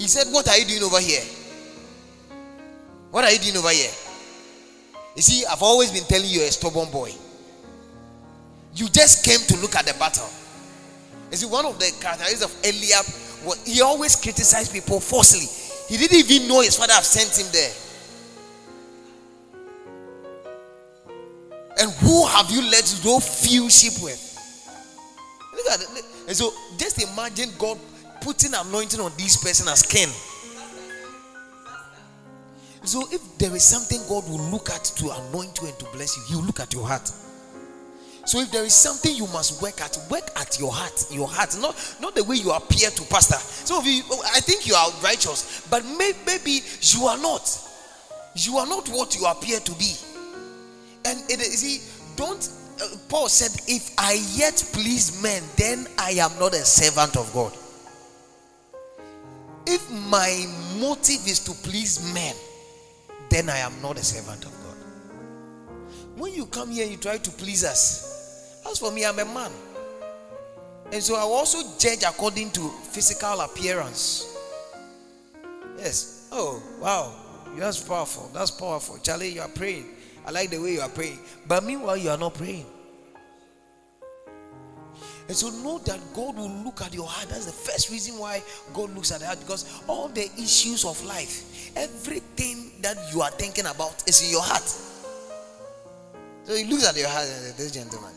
[0.00, 1.20] he said, What are you doing over here?
[3.10, 3.90] What are you doing over here?
[5.14, 7.12] You see, I've always been telling you a stubborn boy.
[8.74, 10.28] You just came to look at the battle.
[11.30, 13.04] You see, one of the characteristics of Eliab
[13.44, 15.44] was he always criticized people falsely.
[15.94, 17.72] He didn't even know his father have sent him there.
[21.78, 24.16] And who have you let go few sheep with?
[25.54, 26.04] Look at it.
[26.26, 27.76] And so just imagine God
[28.20, 30.08] putting anointing on this person as king.
[32.84, 36.16] So if there is something God will look at to anoint you and to bless
[36.16, 37.10] you, He will look at your heart.
[38.24, 41.56] So if there is something you must work at, work at your heart, your heart,
[41.60, 43.36] not not the way you appear to pastor.
[43.36, 44.02] So you,
[44.34, 47.48] I think you are righteous, but may, maybe you are not.
[48.36, 49.94] You are not what you appear to be.
[51.04, 52.48] And it is see, don't.
[52.80, 57.32] Uh, Paul said, "If I yet please men, then I am not a servant of
[57.32, 57.52] God."
[59.66, 60.46] If my
[60.78, 62.34] motive is to please men,
[63.28, 64.76] then I am not a servant of God.
[66.16, 69.50] When you come here you try to please us, as for me, I'm a man.
[70.92, 74.36] And so I also judge according to physical appearance.
[75.78, 76.28] Yes.
[76.32, 77.14] Oh, wow.
[77.56, 78.30] That's powerful.
[78.34, 78.98] That's powerful.
[78.98, 79.86] Charlie, you are praying.
[80.26, 81.18] I like the way you are praying.
[81.46, 82.66] But meanwhile, you are not praying.
[85.30, 87.28] And so know that God will look at your heart.
[87.28, 88.42] That's the first reason why
[88.74, 93.30] God looks at the heart because all the issues of life, everything that you are
[93.30, 94.66] thinking about is in your heart.
[96.42, 98.10] So he looks at your heart and says, This gentleman,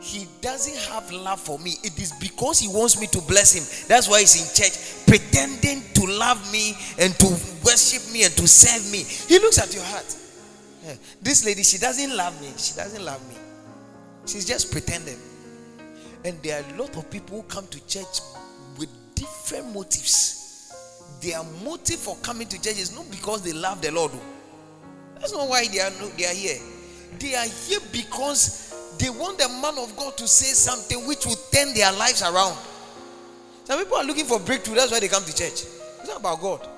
[0.00, 1.74] he doesn't have love for me.
[1.84, 3.86] It is because he wants me to bless him.
[3.86, 7.26] That's why he's in church, pretending to love me and to
[7.64, 9.04] worship me and to serve me.
[9.04, 10.16] He looks at your heart.
[10.84, 10.94] Yeah.
[11.22, 12.48] This lady, she doesn't love me.
[12.58, 13.36] She doesn't love me.
[14.26, 15.18] She's just pretending.
[16.26, 18.18] And there are a lot of people who come to church
[18.78, 20.72] with different motives.
[21.22, 24.10] Their motive for coming to church is not because they love the Lord.
[24.12, 24.20] Oh.
[25.20, 26.58] That's not why they are, they are here.
[27.20, 31.38] They are here because they want the man of God to say something which will
[31.52, 32.58] turn their lives around.
[33.62, 34.74] Some people are looking for breakthrough.
[34.74, 35.62] That's why they come to church.
[36.00, 36.68] It's not about God.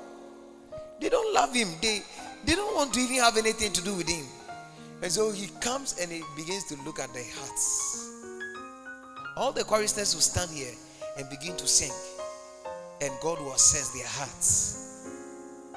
[1.00, 1.68] They don't love Him.
[1.80, 2.02] They
[2.44, 4.26] they don't want to even have anything to do with Him.
[5.02, 8.17] And so He comes and He begins to look at their hearts.
[9.38, 10.72] All the choristers will stand here
[11.16, 11.92] and begin to sing,
[13.00, 15.06] and God will assess their hearts.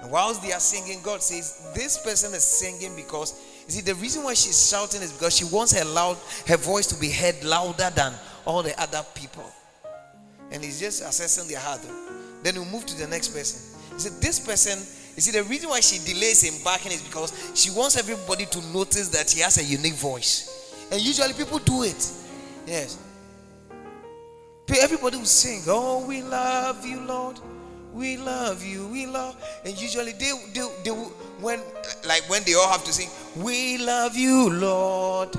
[0.01, 3.93] And whilst they are singing, God says, This person is singing because you see the
[3.93, 7.43] reason why she's shouting is because she wants her loud her voice to be heard
[7.43, 8.13] louder than
[8.45, 9.45] all the other people.
[10.51, 11.81] And he's just assessing their heart.
[12.41, 13.79] Then we move to the next person.
[13.93, 14.79] He said, This person,
[15.15, 18.61] you see, the reason why she delays in backing is because she wants everybody to
[18.73, 20.89] notice that he has a unique voice.
[20.91, 22.11] And usually people do it.
[22.65, 22.97] Yes.
[24.79, 27.39] Everybody will sing, Oh, we love you, Lord.
[27.93, 29.35] We love you, we love.
[29.65, 31.59] And usually they, they, they when
[32.07, 35.35] like when they all have to sing, We love you, Lord.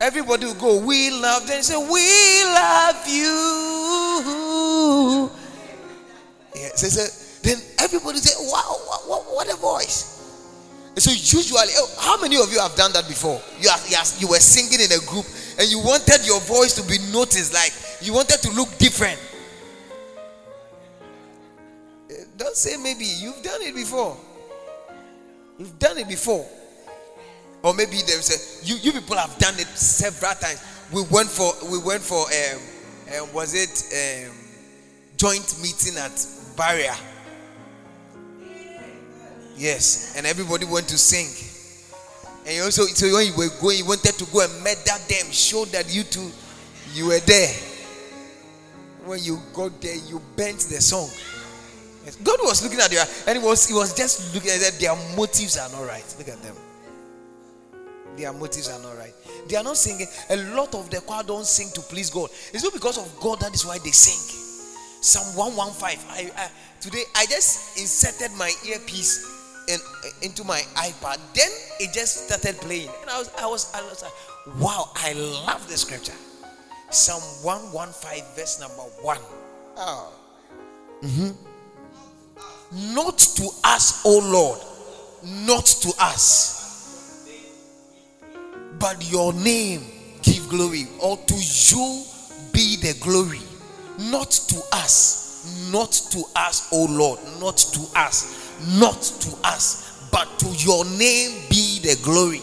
[0.00, 1.46] Everybody will go, We love.
[1.46, 3.30] Then say, We love you.
[6.56, 10.12] Yeah, so, so then everybody say, Wow, what, what a voice.
[10.96, 13.42] So usually, oh, how many of you have done that before?
[13.60, 15.26] You, are, you, are, you were singing in a group
[15.58, 19.18] and you wanted your voice to be noticed, like you wanted to look different.
[22.10, 24.16] Eh, don't say maybe you've done it before.
[25.58, 26.46] You've done it before.
[27.62, 30.62] Or maybe there's a you, you people have done it several times.
[30.92, 34.36] We went for we went for um, um was it um
[35.16, 36.26] joint meeting at
[36.56, 36.94] barrier.
[39.56, 41.53] Yes, and everybody went to sing.
[42.46, 45.64] And also, so when you were going, you wanted to go and medal them, show
[45.66, 46.30] that you too,
[46.92, 47.54] you were there.
[49.04, 51.08] When you got there, you bent the song.
[52.22, 55.56] God was looking at you, and he was, he was just looking at their motives
[55.56, 56.04] are not right.
[56.18, 56.54] Look at them.
[58.16, 59.14] Their motives are not right.
[59.48, 60.06] They are not singing.
[60.30, 62.28] A lot of the choir don't sing to please God.
[62.52, 64.20] It's not because of God that is why they sing.
[65.00, 65.98] Psalm 115.
[66.10, 69.33] I, I today I just inserted my earpiece
[69.68, 69.78] in,
[70.22, 71.18] into my iPad.
[71.34, 71.50] Then
[71.80, 72.90] it just started playing.
[73.02, 76.14] And I was, I was, I was like, wow, I love the scripture.
[76.90, 79.18] Psalm 115, verse number 1.
[79.76, 80.12] Oh.
[81.02, 82.94] Mm-hmm.
[82.94, 84.60] Not to us, O Lord,
[85.46, 87.28] not to us,
[88.78, 89.82] but your name
[90.22, 92.04] give glory, or to you
[92.52, 93.40] be the glory,
[93.98, 98.43] not to us, not to us, O Lord, not to us
[98.78, 102.40] not to us, but to your name be the glory,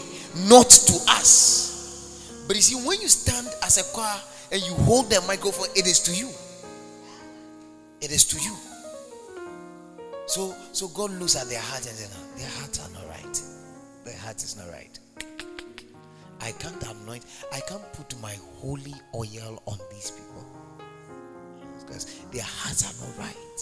[0.48, 5.10] not to us, But you see, when you stand as a choir and you hold
[5.10, 6.28] the microphone, it is to you.
[8.00, 8.54] It is to you.
[10.26, 13.42] So, so God looks at their hearts and says, no, their hearts are not right.
[14.04, 14.98] Their heart is not right.
[16.40, 20.44] I can't anoint, I can't put my holy oil on these people.
[21.80, 23.60] Because their hearts are not right.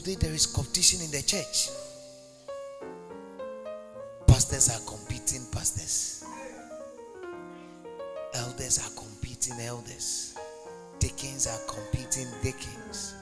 [0.00, 1.68] Today there is competition in the church.
[4.26, 6.24] Pastors are competing pastors.
[8.32, 10.38] Elders are competing elders.
[11.00, 13.14] Deacons are competing deacons.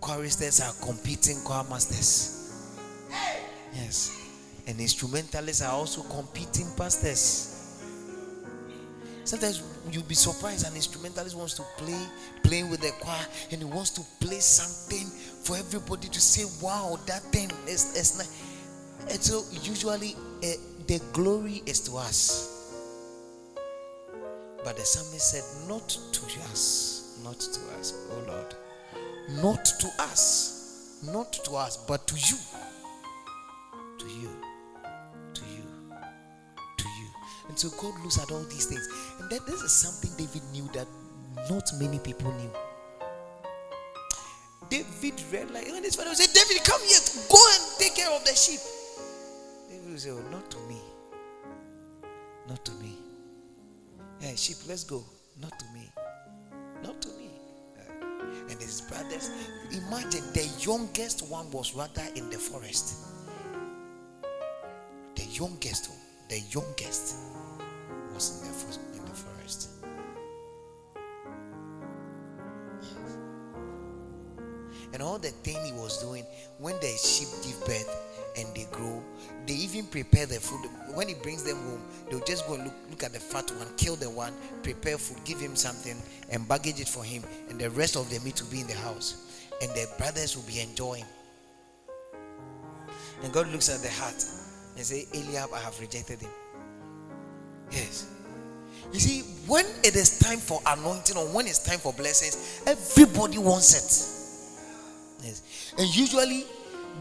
[0.00, 2.74] Choristers are competing choir masters.
[3.72, 4.10] Yes.
[4.66, 7.58] And instrumentalists are also competing pastors.
[9.22, 9.62] Sometimes
[9.92, 12.00] you'll be surprised an instrumentalist wants to play,
[12.42, 15.06] playing with the choir, and he wants to play something
[15.48, 19.10] for everybody to say, wow, that thing is, is nice.
[19.10, 22.54] And so usually uh, the glory is to us.
[24.62, 28.54] But the psalmist said, Not to us, not to us, oh Lord.
[29.40, 32.36] Not to us, not to us, but to you.
[33.98, 34.28] To you.
[35.32, 35.64] To you.
[36.76, 37.08] To you.
[37.48, 38.86] And so God looks at all these things.
[39.18, 40.88] And then this is something David knew that
[41.48, 42.50] not many people knew.
[44.70, 46.98] David read like when his father said, David, come here,
[47.30, 48.60] go and take care of the sheep.
[49.68, 50.80] David will say, Oh, not to me.
[52.48, 52.96] Not to me.
[54.20, 55.04] Hey, sheep, let's go.
[55.40, 55.90] Not to me.
[56.82, 57.30] Not to me.
[57.78, 59.30] Uh, and his brothers,
[59.70, 62.96] imagine the youngest one was rather in the forest.
[65.14, 65.90] The youngest,
[66.28, 67.16] the youngest
[68.14, 68.47] was in the
[74.98, 76.26] And all the thing he was doing
[76.58, 79.00] when the sheep give birth, and they grow.
[79.46, 80.68] They even prepare the food.
[80.92, 83.68] When he brings them home, they'll just go and look, look at the fat one,
[83.76, 84.32] kill the one,
[84.64, 85.94] prepare food, give him something,
[86.30, 87.22] and baggage it for him.
[87.48, 89.46] And the rest of the meat will be in the house.
[89.62, 91.04] And the brothers will be enjoying.
[93.22, 94.20] And God looks at the heart
[94.76, 96.30] and say, Eliab, I have rejected him.
[97.70, 98.10] Yes.
[98.92, 103.38] You see, when it is time for anointing or when it's time for blessings, everybody
[103.38, 104.17] wants it.
[105.22, 105.74] Yes.
[105.78, 106.44] And usually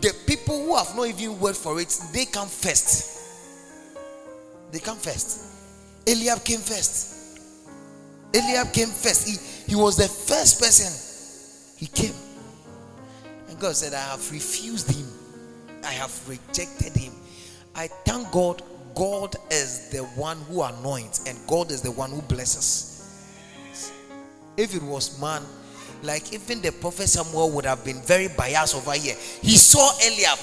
[0.01, 3.15] the people who have not even worked for it, they come first.
[4.71, 5.45] They come first.
[6.07, 7.39] Eliab came first.
[8.33, 9.27] Eliab came first.
[9.27, 11.75] He, he was the first person.
[11.77, 12.13] He came.
[13.47, 15.07] And God said, I have refused him.
[15.83, 17.13] I have rejected him.
[17.75, 18.61] I thank God.
[18.95, 22.95] God is the one who anoints, and God is the one who blesses.
[24.57, 25.43] If it was man,
[26.03, 29.15] like even the prophet Samuel would have been very biased over here.
[29.41, 30.39] He saw Eliab.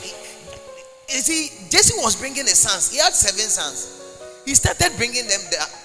[1.08, 2.92] You see, Jesse was bringing his sons.
[2.92, 4.42] He had seven sons.
[4.44, 5.40] He started bringing them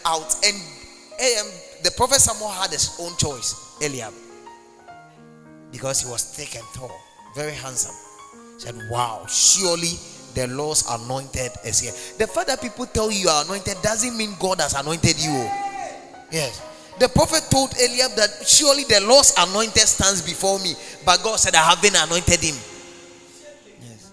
[0.05, 1.47] out, and um,
[1.83, 4.13] the prophet Samuel had his own choice, Eliab,
[5.71, 6.91] because he was thick and tall,
[7.35, 7.95] very handsome.
[8.55, 9.97] He said, "Wow, surely."
[10.35, 11.91] The Lord's anointed is here.
[12.19, 15.31] The fact that people tell you you are anointed doesn't mean God has anointed you.
[16.31, 16.61] Yes.
[16.99, 20.73] The prophet told Eliab that surely the Lord's anointed stands before me.
[21.05, 22.55] But God said, I haven't anointed him.
[23.81, 24.11] Yes.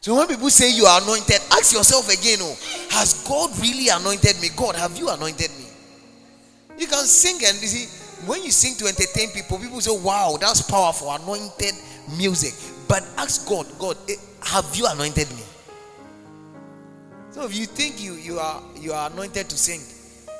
[0.00, 2.56] So when people say you are anointed, ask yourself again, oh,
[2.90, 4.48] has God really anointed me?
[4.56, 5.66] God, have you anointed me?
[6.78, 7.86] You can sing and you see,
[8.26, 11.74] when you sing to entertain people, people say, Wow, that's powerful, anointed
[12.16, 12.54] music.
[12.88, 15.42] But ask God, God, eh, have you anointed me?
[17.30, 19.80] So if you think you, you are you are anointed to sing,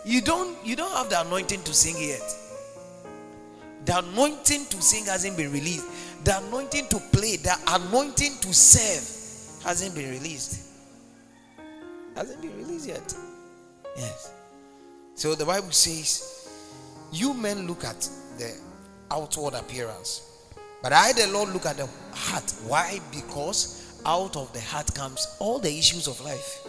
[0.09, 2.23] you don't you don't have the anointing to sing yet.
[3.85, 5.87] The anointing to sing hasn't been released.
[6.25, 10.71] The anointing to play, the anointing to serve hasn't been released.
[12.17, 13.15] Hasn't been released yet.
[13.97, 14.33] Yes.
[15.15, 16.49] So the Bible says,
[17.13, 18.55] You men look at the
[19.11, 20.23] outward appearance,
[20.83, 22.51] but I, the Lord, look at the heart.
[22.67, 22.99] Why?
[23.13, 26.67] Because out of the heart comes all the issues of life.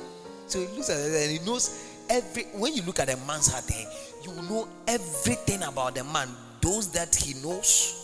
[0.47, 3.51] So he looks at it and he knows every when you look at a man's
[3.51, 3.85] heart, eh,
[4.23, 6.29] you know everything about the man.
[6.61, 7.95] Those that he knows,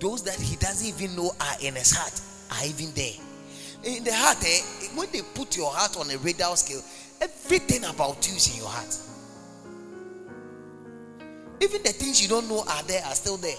[0.00, 2.20] those that he doesn't even know are in his heart,
[2.52, 3.14] are even there.
[3.84, 6.82] In the heart, eh, when they put your heart on a radar scale,
[7.20, 8.98] everything about you is in your heart.
[11.60, 13.56] Even the things you don't know are there are still there.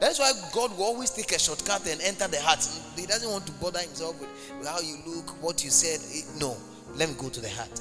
[0.00, 2.68] That's why God will always take a shortcut and enter the heart.
[2.96, 6.00] He doesn't want to bother himself with how you look, what you said.
[6.38, 6.56] No.
[6.96, 7.80] Let me go to the heart.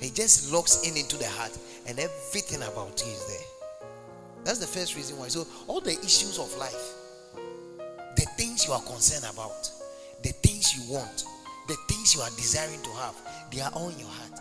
[0.00, 1.56] He just locks in into the heart,
[1.86, 3.88] and everything about you is there.
[4.44, 5.28] That's the first reason why.
[5.28, 6.94] So, all the issues of life,
[8.16, 9.70] the things you are concerned about,
[10.22, 11.24] the things you want,
[11.68, 13.14] the things you are desiring to have,
[13.50, 14.40] they are all in your heart.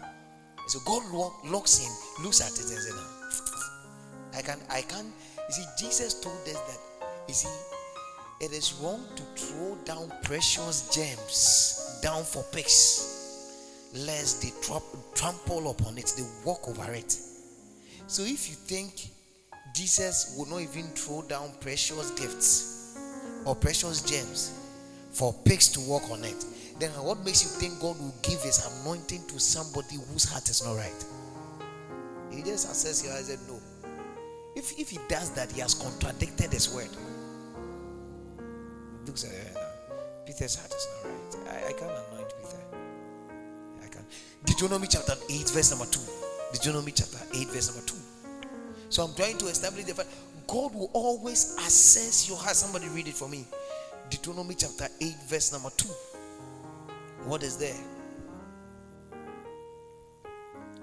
[0.68, 1.04] So God
[1.46, 2.94] looks in, looks at it and says,
[4.36, 5.06] I can, I can.
[5.38, 6.80] You see, Jesus told us that.
[7.28, 7.50] You see,
[8.42, 13.13] it is wrong to throw down precious gems down for pigs,
[13.94, 14.52] lest they
[15.16, 17.18] trample upon it, they walk over it.
[18.08, 19.08] So if you think
[19.76, 22.98] Jesus would not even throw down precious gifts
[23.46, 24.60] or precious gems
[25.12, 26.46] for pigs to walk on it,
[26.80, 30.66] then what makes you think God will give his anointing to somebody whose heart is
[30.66, 31.06] not right?
[32.32, 33.60] He just assess your eyes and no.
[34.56, 36.90] If, if he does that, he has contradicted his word.
[39.06, 39.56] Looks at it.
[39.56, 39.94] Uh,
[40.26, 41.64] Peter's heart is not right.
[41.64, 42.23] I, I can't anoint.
[44.46, 46.00] Deuteronomy chapter 8, verse number 2.
[46.54, 47.96] Deuteronomy chapter 8, verse number 2.
[48.90, 50.10] So I'm trying to establish the fact
[50.48, 52.56] God will always assess your heart.
[52.56, 53.46] Somebody read it for me.
[54.10, 55.88] Deuteronomy chapter 8, verse number 2.
[57.26, 57.76] What is there?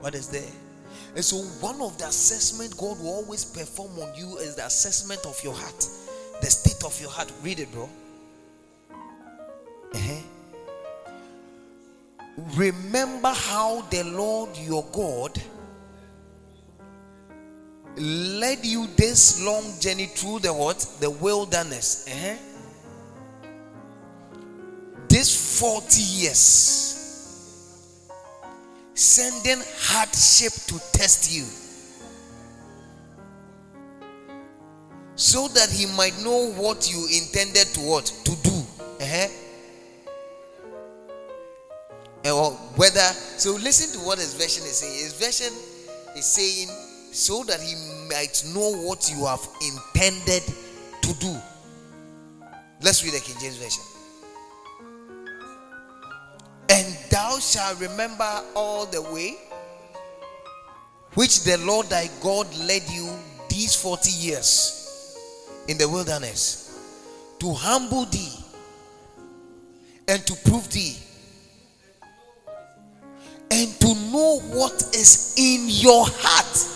[0.00, 0.50] What is there?
[1.14, 5.24] And so, one of the assessment God will always perform on you is the assessment
[5.26, 5.86] of your heart,
[6.40, 7.30] the state of your heart.
[7.42, 7.88] Read it, bro.
[9.94, 10.19] Uh-huh.
[12.54, 15.40] Remember how the Lord your God
[17.96, 20.78] led you this long journey through the what?
[21.00, 22.06] The wilderness.
[22.08, 22.36] Uh-huh
[25.10, 28.06] this 40 years,
[28.94, 31.44] sending hardship to test you
[35.16, 38.64] so that he might know what you intended to what to do
[39.00, 39.28] uh-huh.
[42.24, 43.00] Eh, or whether
[43.38, 44.92] so listen to what his version is saying.
[44.92, 45.52] His version
[46.16, 46.68] is saying
[47.12, 47.74] so that he
[48.08, 50.42] might know what you have intended
[51.02, 51.36] to do.
[52.82, 53.82] Let's read the king james version.
[56.68, 59.36] And thou shalt remember all the way
[61.14, 63.08] which the Lord thy God led you
[63.48, 65.16] these 40 years
[65.68, 66.78] in the wilderness
[67.40, 68.36] to humble thee
[70.06, 70.96] and to prove thee
[73.50, 76.68] and to know what is in your heart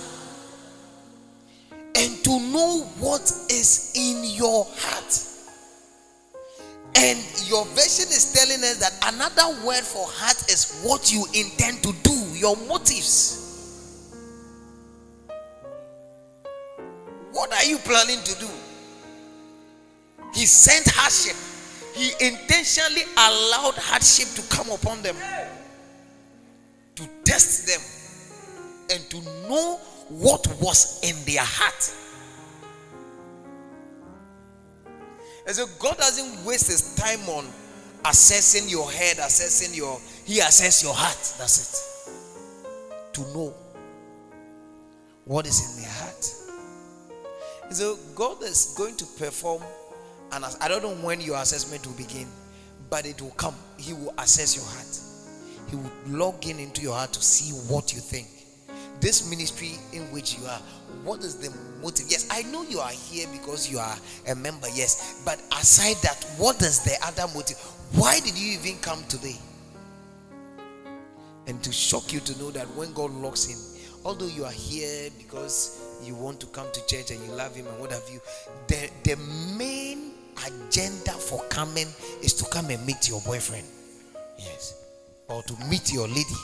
[1.97, 5.35] and to know what is in your heart
[6.97, 7.19] and
[7.49, 11.93] your version is telling us that another word for heart is what you intend to
[12.03, 13.41] do, your motives.
[17.33, 18.49] What are you planning to do?
[20.35, 21.37] He sent hardship.
[21.95, 25.17] He intentionally allowed hardship to come upon them
[26.97, 27.81] to test them
[28.91, 29.77] and to know
[30.09, 31.95] what was in their heart.
[35.47, 37.47] And so God doesn't waste his time on
[38.05, 41.35] assessing your head, assessing your, he assesses your heart.
[41.39, 43.15] That's it.
[43.15, 43.55] To know
[45.25, 46.35] what is in their heart.
[47.65, 49.63] And so God is going to perform,
[50.33, 52.29] and I don't know when your assessment will begin,
[52.91, 53.55] but it will come.
[53.79, 55.14] He will assess your heart.
[55.75, 58.29] He will log in into your heart to see what you think.
[59.01, 60.61] This ministry in which you are,
[61.03, 61.51] what is the
[61.83, 62.07] motive?
[62.09, 63.97] Yes, I know you are here because you are
[64.29, 65.21] a member, yes.
[65.25, 67.57] But aside that, what is the other motive?
[67.95, 69.37] Why did you even come today?
[71.49, 73.59] And to shock you to know that when God locks in,
[74.05, 77.67] although you are here because you want to come to church and you love Him
[77.67, 78.21] and what have you,
[78.69, 79.17] the, the
[79.59, 80.13] main
[80.47, 81.89] agenda for coming
[82.23, 83.67] is to come and meet your boyfriend.
[84.39, 84.84] Yes.
[85.29, 86.37] Or to meet your lady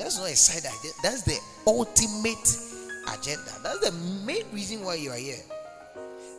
[0.00, 0.96] that's not a side agenda.
[1.02, 2.56] That's the ultimate
[3.12, 3.52] agenda.
[3.62, 3.92] That's the
[4.24, 5.36] main reason why you are here.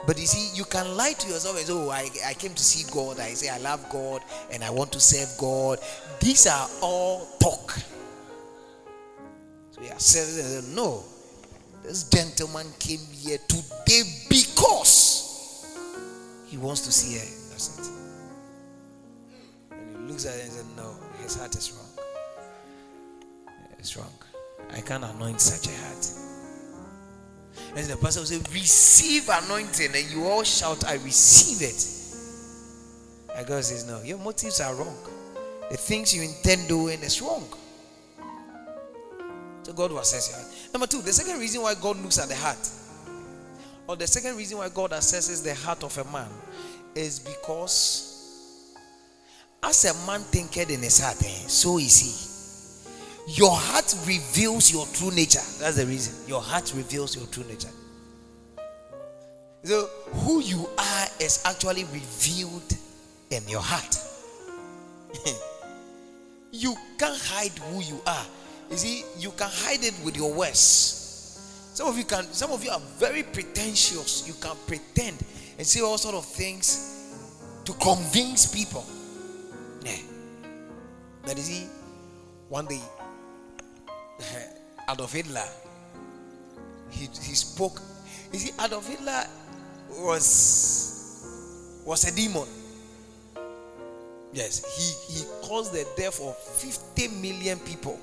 [0.08, 2.64] But you see, you can lie to yourself and say, Oh, I, I came to
[2.64, 3.20] see God.
[3.20, 5.78] I say, I love God and I want to serve God.
[6.20, 7.72] These are all talk.
[9.70, 11.04] So, yeah, said, No,
[11.84, 15.68] this gentleman came here today because
[16.48, 17.52] he wants to see her.
[17.52, 18.01] That's it.
[20.12, 20.94] Looks at it and says, No,
[21.24, 22.06] his heart is wrong
[23.80, 24.12] It's wrong.
[24.74, 26.06] I can't anoint such a heart.
[27.78, 33.38] And the pastor will say, Receive anointing, and you all shout, I receive it.
[33.38, 34.98] And God says, No, your motives are wrong.
[35.70, 37.48] The things you intend doing is wrong.
[39.64, 40.74] So God will assess your heart.
[40.74, 42.70] Number two, the second reason why God looks at the heart,
[43.88, 46.28] or the second reason why God assesses the heart of a man,
[46.96, 48.11] is because
[49.64, 53.34] as a man thinketh in his heart, eh, so is he.
[53.34, 55.42] Your heart reveals your true nature.
[55.60, 56.28] That's the reason.
[56.28, 57.70] Your heart reveals your true nature.
[59.64, 62.76] So, who you are is actually revealed
[63.30, 63.96] in your heart.
[66.52, 68.26] you can't hide who you are.
[68.72, 70.98] You see, you can hide it with your words.
[71.74, 74.28] Some of you can, some of you are very pretentious.
[74.28, 75.18] You can pretend
[75.58, 77.16] and say all sort of things
[77.66, 78.84] to convince people.
[79.84, 79.98] Yeah.
[81.24, 81.68] But you
[82.50, 82.82] one day,
[84.90, 85.48] Adolf Hitler,
[86.90, 87.80] he, he spoke.
[88.34, 89.24] You see, Adolf Hitler
[89.90, 92.48] was was a demon.
[94.34, 98.00] Yes, he, he caused the death of 50 million people.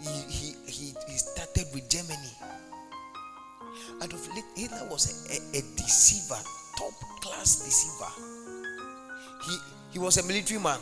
[0.00, 2.32] He, he, he, he started with Germany.
[4.02, 6.40] Adolf Hitler was a, a, a deceiver,
[6.78, 8.31] top class deceiver.
[9.44, 9.58] He,
[9.92, 10.78] he was a military man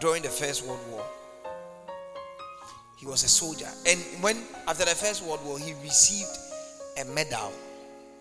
[0.00, 1.04] during the First World War.
[2.96, 3.68] He was a soldier.
[3.86, 6.30] And when, after the First World War, he received
[7.00, 7.52] a medal,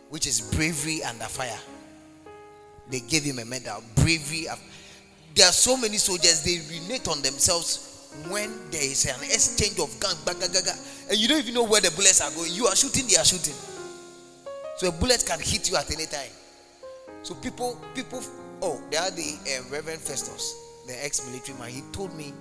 [0.09, 1.59] which is bravery under fire.
[2.89, 4.47] They gave him a medal, bravery.
[4.47, 4.59] Of,
[5.35, 9.99] There are so many soldiers, they renate on themselves when there is an exchange of
[9.99, 10.23] guns,
[11.09, 12.51] and you don't even know where the bullets are going.
[12.53, 13.53] You are shooting, they are shooting.
[14.77, 16.29] So a bullet can hit you at any time.
[17.23, 18.21] So people, people,
[18.61, 20.55] oh, they are the uh, Reverend Festus,
[20.87, 21.69] the ex-military man.
[21.69, 22.33] He told me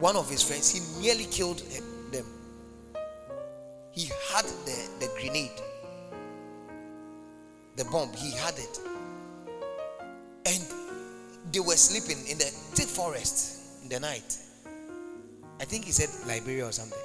[0.00, 1.58] one of his friends, he nearly killed
[2.10, 2.26] them.
[3.92, 5.50] He had the, the grenade,
[7.76, 8.78] the bomb, he had it.
[10.46, 10.62] And
[11.52, 14.36] they were sleeping in the thick forest in the night.
[15.60, 16.98] I think he said Liberia or something.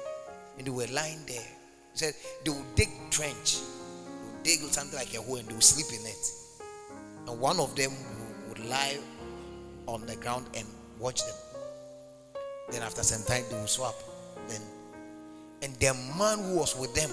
[0.58, 1.46] And they were lying there.
[1.92, 2.14] He said
[2.44, 5.86] they would dig trench, they would dig something like a hole and they would sleep
[5.98, 7.30] in it.
[7.30, 7.92] And one of them
[8.68, 8.98] lie
[9.86, 10.66] on the ground and
[10.98, 11.34] watch them.
[12.70, 13.94] Then after some time they would swap.
[14.48, 14.60] Then
[15.62, 17.10] and the man who was with them,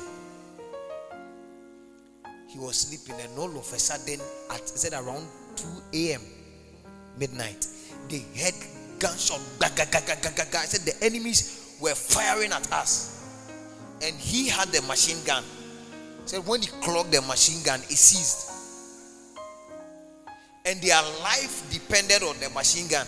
[2.47, 4.21] he was sleeping, and all of a sudden,
[4.51, 5.27] at said around
[5.57, 6.21] 2 a.m.
[7.19, 7.67] midnight,
[8.07, 8.53] they heard
[8.99, 9.41] gunshot.
[9.61, 9.67] I
[10.65, 13.59] said the enemies were firing at us,
[14.01, 15.43] and he had the machine gun.
[16.25, 18.46] said when he clocked the machine gun, it seized,
[20.67, 23.07] and their life depended on the machine gun.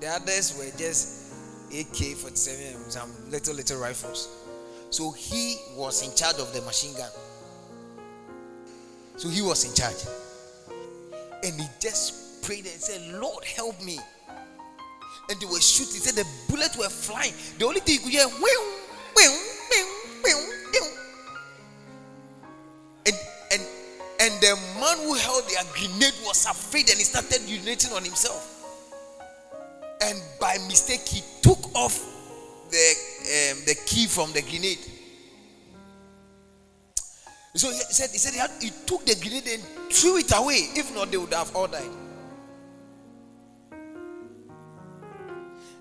[0.00, 1.32] The others were just
[1.72, 4.28] AK 47 and some little, little rifles.
[4.90, 7.10] So he was in charge of the machine gun.
[9.16, 10.04] So he was in charge.
[11.44, 13.98] And he just prayed and said, Lord, help me.
[15.30, 15.94] And they were shooting.
[15.94, 17.32] He said the bullets were flying.
[17.58, 18.32] The only thing you could hear, and,
[24.26, 28.56] and the man who held their grenade was afraid and he started urinating on himself
[30.02, 31.94] and by mistake he took off
[32.70, 32.94] the
[33.26, 34.78] um, the key from the grenade.
[37.54, 39.62] So he said he said he, had, he took the grenade and
[39.92, 40.68] threw it away.
[40.74, 41.90] If not, they would have all died.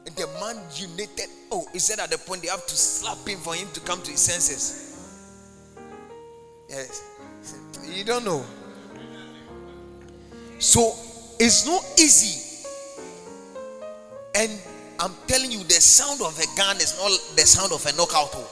[0.05, 1.27] And the man urinated.
[1.51, 4.01] Oh, he said at the point they have to slap him for him to come
[4.03, 4.97] to his senses.
[6.69, 7.03] Yes.
[7.87, 8.45] You don't know.
[10.59, 10.93] So
[11.39, 12.45] it's not easy
[14.35, 14.51] and
[14.99, 18.29] I'm telling you, the sound of a gun is not the sound of a knockout.
[18.33, 18.51] Oh.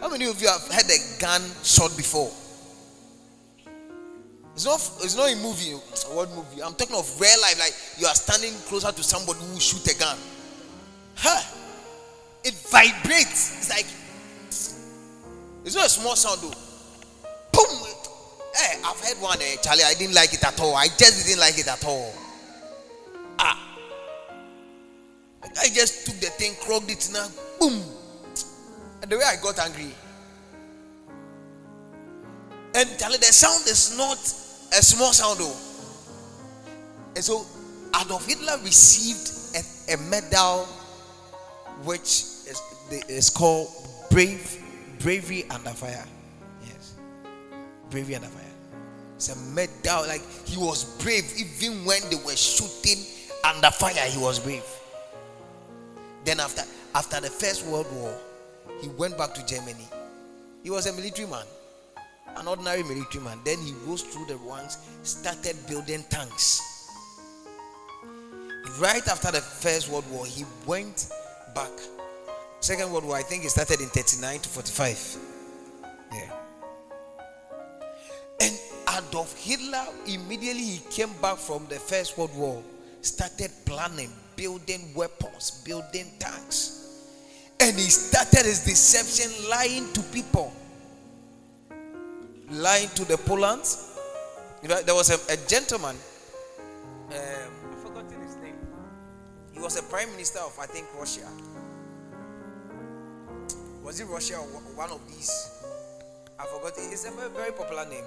[0.00, 2.30] How many of you have had a gun shot before?
[4.54, 5.74] It's not, it's not a movie.
[5.74, 6.16] Oh.
[6.16, 6.62] What movie?
[6.62, 7.58] I'm talking of real life.
[7.58, 10.18] Like you are standing closer to somebody who shoot a gun.
[11.16, 11.42] Huh?
[12.44, 13.58] It vibrates.
[13.58, 13.86] It's like
[15.64, 16.58] it's not a small sound though.
[18.84, 19.84] I've heard one, uh, Charlie.
[19.84, 20.74] I didn't like it at all.
[20.74, 22.12] I just didn't like it at all.
[23.38, 23.72] Ah,
[25.60, 27.28] I just took the thing, clogged it now,
[27.58, 27.82] boom.
[29.02, 29.92] And the way I got angry.
[32.74, 34.18] And Charlie, the sound is not
[34.78, 35.56] a small sound though.
[37.14, 37.44] And so
[38.00, 40.64] Adolf Hitler received a, a medal
[41.84, 42.62] which is,
[43.08, 43.68] is called
[44.10, 44.58] Brave
[45.00, 46.04] Bravery Under Fire.
[46.64, 46.94] Yes.
[47.90, 48.41] Bravery Under Fire.
[49.22, 52.98] It's a medal, like he was brave even when they were shooting
[53.44, 54.64] under fire, he was brave.
[56.24, 56.62] Then after
[56.92, 58.18] after the First World War,
[58.80, 59.86] he went back to Germany.
[60.64, 61.44] He was a military man,
[62.34, 63.38] an ordinary military man.
[63.44, 66.60] Then he rose through the ranks, started building tanks.
[68.80, 71.12] Right after the First World War, he went
[71.54, 71.70] back.
[72.58, 75.16] Second World War, I think he started in 39 to 45.
[76.12, 76.32] Yeah.
[78.40, 78.58] And
[78.96, 82.62] Adolf Hitler, immediately he came back from the First World War,
[83.00, 86.78] started planning, building weapons, building tanks.
[87.60, 90.52] And he started his deception lying to people,
[92.50, 93.88] lying to the Polans.
[94.62, 95.96] There was a, a gentleman,
[97.10, 97.16] um,
[97.70, 98.56] I've forgotten his name.
[99.52, 101.28] He was a prime minister of, I think, Russia.
[103.82, 105.50] Was it Russia or one of these?
[106.38, 106.72] I forgot.
[106.76, 108.04] It's a very, very popular name.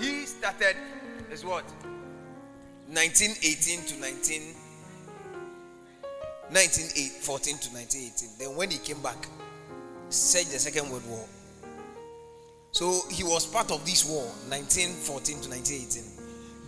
[0.00, 0.76] He started,
[1.30, 1.64] is what?
[2.88, 4.54] 1918 to 19,
[6.48, 8.28] 1914 to 1918.
[8.38, 9.28] Then when he came back,
[10.08, 11.24] said the Second World War.
[12.72, 16.04] So he was part of this war, 1914 to 1918.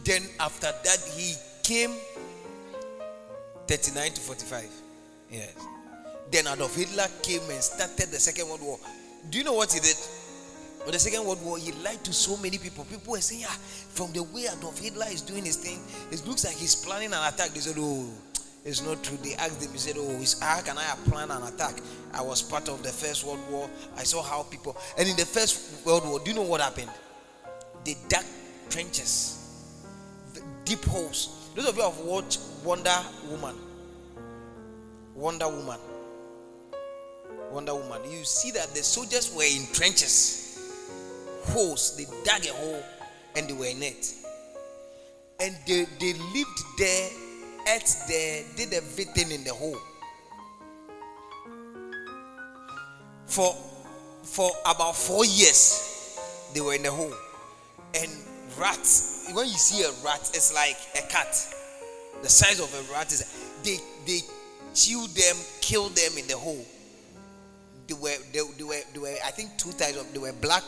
[0.04, 1.94] Then after that, he came
[3.66, 4.70] 39 to 45.
[5.30, 5.54] Yes.
[6.30, 8.78] Then Adolf Hitler came and started the Second World War.
[9.30, 9.96] Do you know what he did?
[10.84, 12.84] For the Second World War, he lied to so many people.
[12.84, 15.78] People were saying, yeah, from the way Adolf Hitler is doing his thing,
[16.10, 17.50] it looks like he's planning an attack.
[17.50, 18.08] They said, oh,
[18.64, 19.16] it's not true.
[19.22, 21.76] They asked him, he said, oh, how can I plan an attack?
[22.12, 23.70] I was part of the First World War.
[23.96, 26.90] I saw how people, and in the First World War, do you know what happened?
[27.84, 28.24] They dug
[28.68, 29.84] trenches,
[30.34, 31.50] the deep holes.
[31.54, 32.96] Those of you have watched Wonder
[33.28, 33.56] Woman.
[35.14, 35.78] Wonder Woman.
[37.50, 38.00] Wonder Woman.
[38.10, 40.41] You see that the soldiers were in trenches,
[41.44, 41.96] holes.
[41.96, 42.82] They dug a hole
[43.36, 44.14] and they were in it.
[45.40, 47.10] And they, they lived there,
[47.68, 49.78] ate there, did everything in the hole.
[53.26, 53.54] For,
[54.22, 56.18] for about four years,
[56.54, 57.14] they were in the hole.
[57.94, 58.10] And
[58.58, 61.34] rats, when you see a rat, it's like a cat.
[62.22, 63.24] The size of a rat is,
[63.64, 64.20] they, they
[64.74, 66.64] chew them, kill them in the hole
[67.88, 70.62] they were they, they were they were I think two types of they were black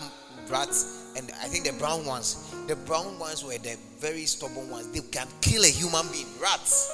[0.50, 2.54] rats and I think the brown ones.
[2.66, 4.88] The brown ones were the very stubborn ones.
[4.88, 6.26] They can kill a human being.
[6.40, 6.90] Rats.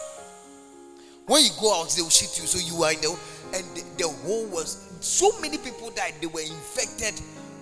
[1.26, 2.46] When you go out, they will shoot you.
[2.46, 3.16] So you are in the
[3.54, 6.14] and the, the whole was so many people died.
[6.20, 7.14] They were infected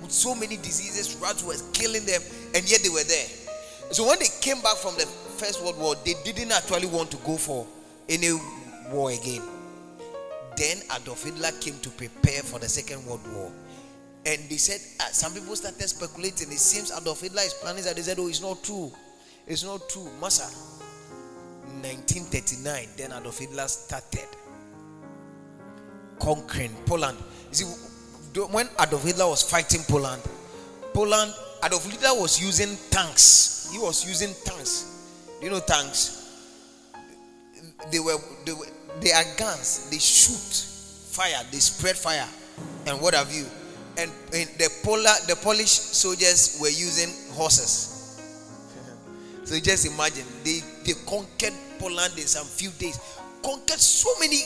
[0.02, 1.16] with so many diseases.
[1.20, 2.20] Rats were killing them,
[2.54, 3.26] and yet they were there.
[3.90, 7.16] So when they came back from the First World War, they didn't actually want to
[7.18, 7.66] go for
[8.08, 8.32] any
[8.90, 9.42] war again.
[10.56, 13.52] Then Adolf Hitler came to prepare for the Second World War.
[14.28, 16.52] And they said, uh, some people started speculating.
[16.52, 17.96] It seems Adolf Hitler is planning that.
[17.96, 18.92] They said, oh, it's not true.
[19.46, 20.06] It's not true.
[20.20, 20.44] Massa.
[21.80, 24.28] 1939, then Adolf Hitler started
[26.20, 27.16] conquering Poland.
[27.50, 27.64] You see,
[28.52, 30.22] when Adolf Hitler was fighting Poland,
[30.92, 31.32] Poland,
[31.64, 33.70] Adolf Hitler was using tanks.
[33.72, 34.84] He was using tanks.
[35.40, 36.16] You know tanks?
[37.90, 38.66] They were, they were
[39.00, 39.88] they are guns.
[39.90, 41.42] They shoot fire.
[41.50, 42.28] They spread fire,
[42.86, 43.46] and what have you.
[43.98, 48.20] And, the Polar, the Polish soldiers were using horses.
[49.44, 53.00] so just imagine they they conquered Poland in some few days.
[53.42, 54.40] Conquered so many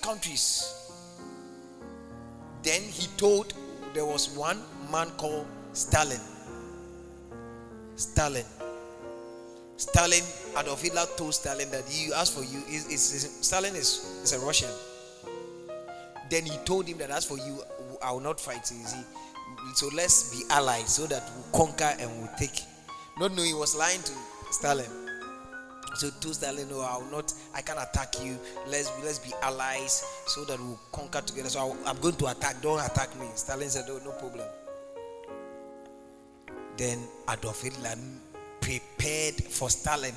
[0.00, 0.72] countries.
[2.62, 3.52] Then he told
[3.92, 6.20] there was one man called Stalin.
[7.96, 8.44] Stalin
[9.76, 10.22] Stalin,
[10.58, 12.62] Adolf Hitler told Stalin that he asked for you.
[12.68, 14.70] Is, is, Stalin is, is a Russian.
[16.30, 17.62] Then he told him that as for you,
[18.04, 18.66] I will not fight?
[19.74, 22.60] So let's be allies so that we'll conquer and we'll take.
[23.18, 24.12] Not knowing he was lying to
[24.50, 24.90] Stalin.
[25.94, 28.38] So to Stalin, no, I will not, I can attack you.
[28.66, 31.48] Let's let's be allies so that we'll conquer together.
[31.48, 32.60] So I, am going to attack.
[32.60, 33.26] Don't attack me.
[33.34, 34.46] Stalin said, oh, no problem.
[36.76, 36.98] Then
[37.30, 37.94] Adolf Hitler
[38.60, 40.14] prepared for Stalin.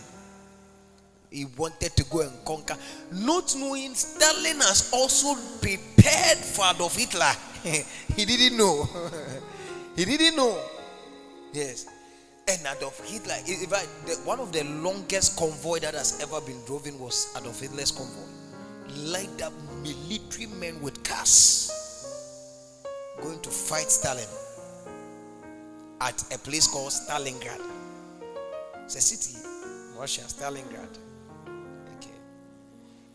[1.29, 2.77] He wanted to go and conquer,
[3.11, 7.33] not knowing Stalin has also prepared for Adolf Hitler.
[8.15, 8.87] he didn't know.
[9.95, 10.59] he didn't know.
[11.53, 11.87] Yes.
[12.49, 13.87] And Adolf Hitler, in fact,
[14.25, 18.27] one of the longest convoy that has ever been driven was Adolf Hitler's convoy.
[18.95, 19.53] Lined up
[19.83, 21.67] military men with cars
[23.21, 24.27] going to fight Stalin
[26.01, 27.61] at a place called Stalingrad.
[28.85, 29.37] It's a city,
[29.97, 30.97] Russia, Stalingrad.
[31.97, 32.15] Okay.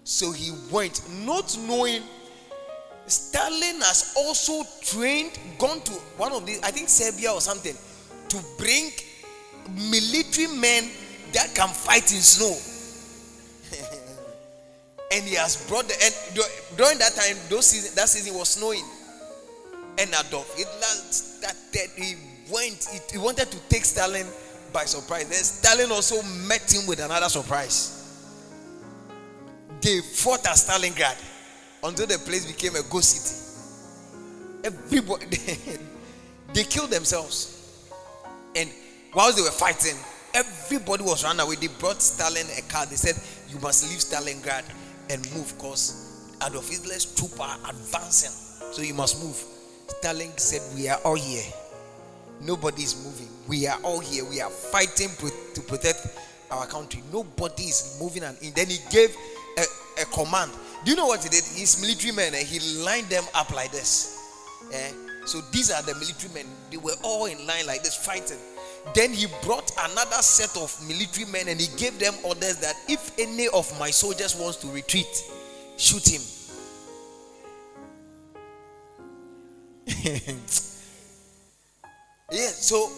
[0.04, 2.02] So he went, not knowing
[3.06, 7.74] Stalin has also trained, gone to one of the, I think Siberia or something,
[8.28, 8.90] to bring
[9.74, 10.88] military men
[11.32, 12.56] that can fight in snow.
[15.12, 16.14] and he has brought the and
[16.76, 18.84] during that time, those season, that season was snowing.
[19.98, 20.72] And Adolf Hitler
[21.12, 22.14] started, he
[22.50, 24.26] went, he wanted to take Stalin
[24.72, 25.28] by surprise.
[25.28, 27.98] Then Stalin also met him with another surprise.
[29.82, 31.16] They fought at Stalingrad
[31.82, 33.38] until the place became a ghost city.
[34.64, 35.26] Everybody,
[36.54, 37.88] they, killed themselves.
[38.54, 38.70] And
[39.12, 39.96] while they were fighting,
[40.34, 41.56] everybody was run away.
[41.56, 42.86] They brought Stalin a car.
[42.86, 43.16] They said,
[43.52, 44.64] You must leave Stalingrad
[45.10, 48.30] and move because Adolf Hitler's troops are advancing.
[48.72, 49.36] So you must move.
[49.98, 51.42] Stalin said, We are all here.
[52.40, 53.28] Nobody is moving.
[53.48, 54.24] We are all here.
[54.24, 55.08] We are fighting
[55.54, 56.06] to protect
[56.50, 57.02] our country.
[57.12, 58.22] Nobody is moving.
[58.22, 59.16] And then he gave
[59.58, 60.52] a, a command.
[60.84, 61.44] Do you know what he did?
[61.44, 64.18] His military men, and he lined them up like this.
[64.72, 64.90] Eh?
[65.24, 66.46] So these are the military men.
[66.70, 68.38] They were all in line like this, fighting.
[68.94, 73.16] Then he brought another set of military men and he gave them orders that if
[73.18, 75.06] any of my soldiers wants to retreat,
[75.76, 76.20] shoot him.
[82.32, 82.90] yeah, so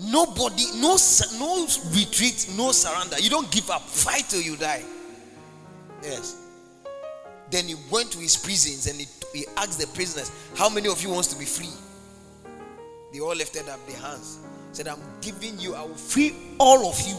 [0.00, 0.96] nobody, no,
[1.38, 3.20] no retreat, no surrender.
[3.20, 3.82] You don't give up.
[3.82, 4.82] Fight till you die.
[6.02, 6.41] Yes.
[7.52, 11.02] Then he went to his prisons and he, he asked the prisoners, How many of
[11.02, 11.68] you wants to be free?
[13.12, 14.38] They all lifted up their hands.
[14.72, 17.14] Said, I'm giving you, I will free all of you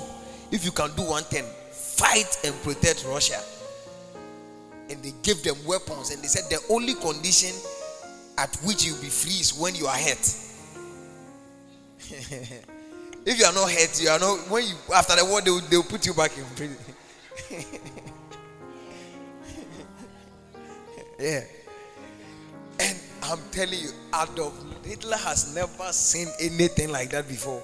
[0.52, 1.46] if you can do one thing.
[1.72, 3.40] Fight and protect Russia.
[4.90, 7.52] And they gave them weapons and they said the only condition
[8.40, 10.36] at which you'll be free is when you are hurt.
[13.26, 15.62] if you are not hurt, you are not when you after the war they will,
[15.62, 16.78] they will put you back in prison.
[21.24, 21.44] yeah.
[22.80, 24.54] And I'm telling you, Adolf
[24.84, 27.64] Hitler has never seen anything like that before.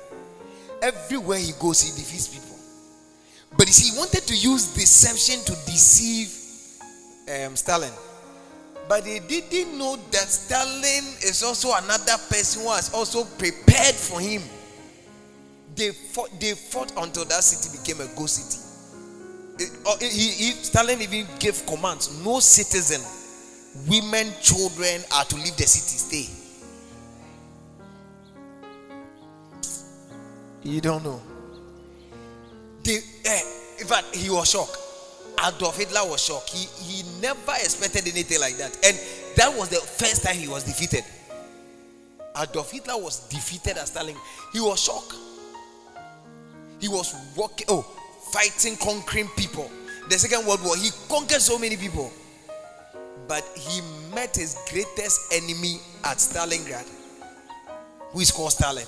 [0.81, 2.57] Everywhere he goes, he defeats people.
[3.57, 6.29] But you see, he wanted to use deception to deceive
[7.29, 7.91] um, Stalin.
[8.87, 14.21] But they didn't know that Stalin is also another person who has also prepared for
[14.21, 14.41] him.
[15.75, 18.65] They fought, they fought until that city became a ghost city.
[19.59, 23.01] It, Stalin even gave commands no citizen,
[23.87, 26.39] women, children are to leave the city, stay.
[30.63, 31.21] You don't know.
[32.83, 33.41] They, eh,
[33.79, 34.77] in fact, he was shocked.
[35.47, 36.49] Adolf Hitler was shocked.
[36.49, 38.75] He, he never expected anything like that.
[38.83, 38.97] And
[39.37, 41.03] that was the first time he was defeated.
[42.37, 44.15] Adolf Hitler was defeated at Stalin.
[44.53, 45.15] He was shocked.
[46.79, 47.81] He was walking, oh,
[48.31, 49.69] fighting, conquering people.
[50.09, 52.11] The Second World War, he conquered so many people.
[53.29, 53.81] But he
[54.13, 56.87] met his greatest enemy at Stalingrad,
[58.11, 58.87] who is called Stalin.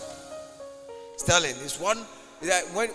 [1.15, 1.99] Stalin is one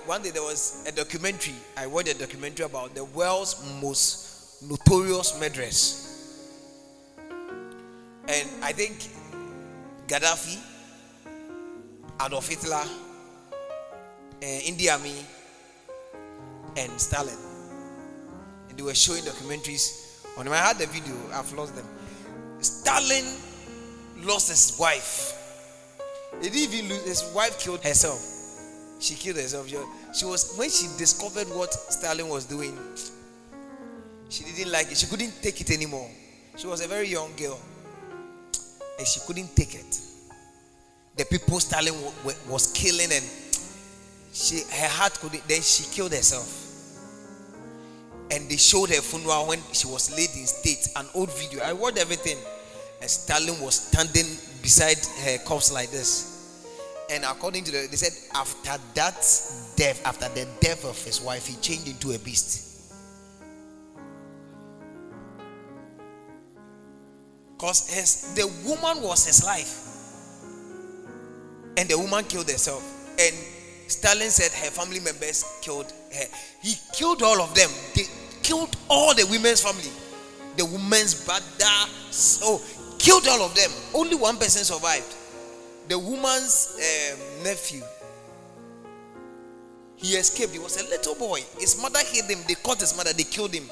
[0.07, 1.55] one day there was a documentary.
[1.77, 6.03] I watched a documentary about the world's most notorious murderers.
[8.27, 9.09] And I think
[10.09, 10.59] Gaddafi,
[12.25, 15.25] Adolf Hitler, uh, Idi Amin,
[16.77, 17.39] and Stalin.
[18.69, 20.06] And they were showing documentaries
[20.45, 20.53] them.
[20.53, 21.87] I had the video, I've lost them.
[22.61, 23.25] Stalin
[24.19, 25.33] lost his wife.
[26.43, 28.21] He didn't even lose, his wife killed herself.
[29.01, 29.69] She killed herself.
[30.15, 32.77] She was when she discovered what Stalin was doing,
[34.29, 34.97] she didn't like it.
[34.97, 36.09] She couldn't take it anymore.
[36.57, 37.59] She was a very young girl.
[38.99, 40.01] And she couldn't take it.
[41.17, 41.95] The people Stalin
[42.49, 43.25] was killing and
[44.33, 46.66] she her heart couldn't then she killed herself.
[48.31, 51.63] And they showed her funeral when she was laid in state, an old video.
[51.63, 52.39] I watched everything.
[53.01, 54.27] And Stalin was standing
[54.63, 56.33] beside her corpse like this.
[57.11, 59.15] And according to the, they said after that
[59.77, 62.93] death, after the death of his wife, he changed into a beast.
[67.57, 69.83] Because his the woman was his life.
[71.77, 72.83] And the woman killed herself.
[73.21, 73.35] And
[73.87, 76.25] Stalin said her family members killed her.
[76.63, 77.71] He killed all of them.
[77.95, 78.05] They
[78.47, 79.91] killed all the women's family.
[80.57, 81.45] The woman's brother.
[82.43, 82.63] Oh,
[82.99, 83.71] killed all of them.
[83.95, 85.15] Only one person survived
[85.89, 87.83] the woman's um, nephew,
[89.97, 90.53] he escaped.
[90.53, 91.41] He was a little boy.
[91.59, 92.39] His mother hid him.
[92.47, 93.13] They caught his mother.
[93.13, 93.65] They killed him.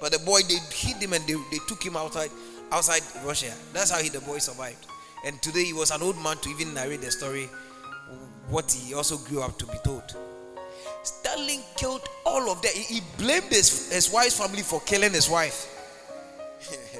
[0.00, 2.30] But the boy, they hid him and they, they took him outside
[2.70, 3.52] outside Russia.
[3.72, 4.86] That's how he, the boy survived.
[5.24, 7.48] And today he was an old man to even narrate the story,
[8.48, 10.14] what he also grew up to be told.
[11.06, 12.72] Stalin killed all of them.
[12.74, 15.72] He, blamed his, his wife's family for killing his wife.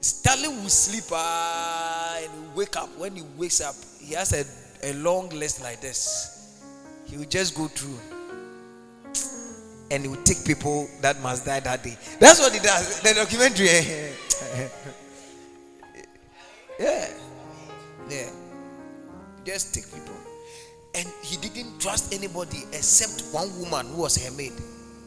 [0.00, 2.90] Stalin will sleep uh, and wake up.
[2.98, 4.44] When he wakes up, he has a,
[4.90, 6.60] a long list like this.
[7.06, 7.98] He will just go through
[9.90, 11.96] and he will take people that must die that day.
[12.20, 13.00] That's what he does.
[13.00, 13.66] The documentary.
[16.78, 17.08] yeah.
[18.10, 18.30] Yeah.
[19.44, 20.23] Just take people.
[20.94, 24.52] And he didn't trust anybody except one woman who was her maid.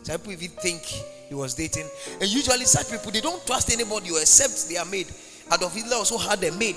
[0.03, 1.87] Some people even think he was dating.
[2.19, 5.07] And usually such people they don't trust anybody except their maid.
[5.53, 6.75] Adolf Hitler also had a maid.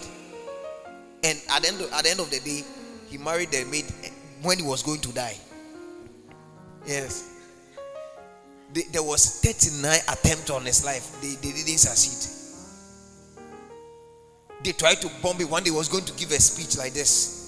[1.22, 2.64] And at the end of, at the end of the day,
[3.08, 3.84] he married the maid
[4.42, 5.36] when he was going to die.
[6.86, 7.28] Yes.
[8.92, 11.20] there was 39 attempts on his life.
[11.20, 12.36] They, they didn't succeed.
[14.62, 15.50] They tried to bomb him.
[15.50, 17.39] One day he was going to give a speech like this.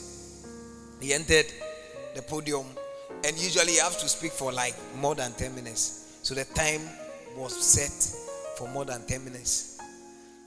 [1.03, 1.47] He entered
[2.15, 2.65] the podium,
[3.24, 6.20] and usually you have to speak for like more than 10 minutes.
[6.23, 6.81] So the time
[7.37, 7.91] was set
[8.57, 9.81] for more than 10 minutes.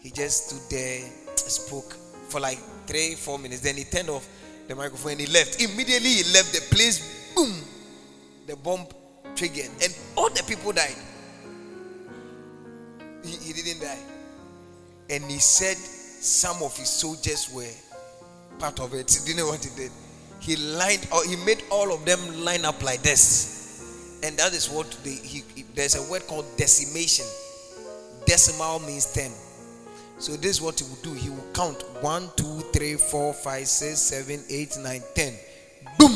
[0.02, 1.02] He just stood there,
[1.36, 1.94] spoke
[2.30, 2.58] for like
[2.88, 3.62] three, four minutes.
[3.62, 4.26] Then he turned off
[4.68, 5.62] the microphone and he left.
[5.62, 7.54] Immediately he left the place, boom,
[8.48, 8.88] the bomb
[9.36, 10.96] triggered, and all the people died.
[13.26, 14.00] He, he didn't die.
[15.10, 17.70] And he said some of his soldiers were
[18.58, 19.12] part of it.
[19.12, 19.92] He didn't know what he did.
[20.40, 24.20] He lined or he made all of them line up like this.
[24.24, 25.44] And that is what they, he,
[25.74, 27.26] there's a word called decimation.
[28.26, 29.32] Decimal means 10.
[30.18, 31.14] So this is what he will do.
[31.14, 35.34] He will count 1, 2, 3, 4, 5, 6, 7, 8, 9, 10.
[36.00, 36.12] Boom!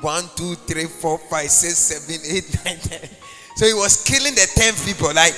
[0.00, 3.10] 1, 2, 3, 4, 5, 6, 7, 8, 9, 10.
[3.56, 5.12] So he was killing the 10 people.
[5.14, 5.34] Like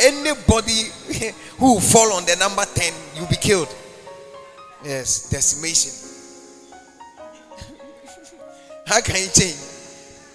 [0.00, 0.90] anybody
[1.58, 3.72] who fall on the number 10, you'll be killed.
[4.84, 6.03] Yes, decimation.
[8.86, 9.56] How can he change?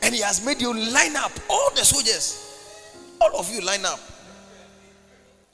[0.01, 2.45] And he has made you line up, all the soldiers.
[3.21, 3.99] All of you line up.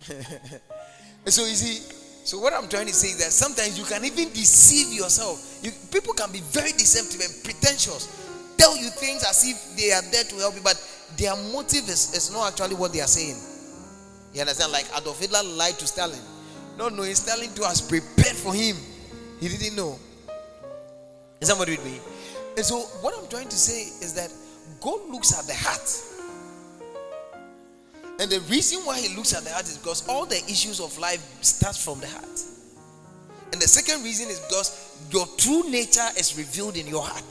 [1.26, 1.96] so you see,
[2.26, 5.60] so what I'm trying to say is that sometimes you can even deceive yourself.
[5.64, 8.08] You, people can be very deceptive and pretentious,
[8.58, 10.78] tell you things as if they are there to help you, but
[11.18, 13.38] their motive is, is not actually what they are saying.
[14.34, 14.72] You understand?
[14.72, 16.20] Like Adolf Hitler lied to Stalin.
[16.78, 18.76] No, knowing Stalin too has prepared for him.
[19.40, 19.98] He didn't know.
[21.40, 22.00] Is somebody with me?
[22.58, 24.32] And so what I'm trying to say is that
[24.82, 26.02] God looks at the heart.
[28.20, 30.98] And the reason why he looks at the heart is because all the issues of
[30.98, 32.42] life start from the heart.
[33.52, 37.30] And the second reason is because your true nature is revealed in your heart.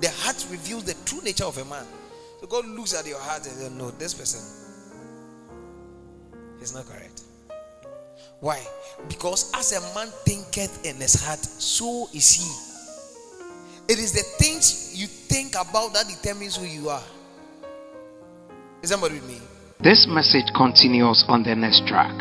[0.00, 1.86] The heart reveals the true nature of a man.
[2.40, 4.40] So God looks at your heart and says, No, this person
[6.62, 7.22] is not correct.
[8.40, 8.64] Why?
[9.08, 12.77] Because as a man thinketh in his heart, so is he.
[13.88, 17.02] It is the things you think about that determines who you are.
[18.82, 19.40] Is somebody with me?
[19.80, 22.12] This message continues on the next track.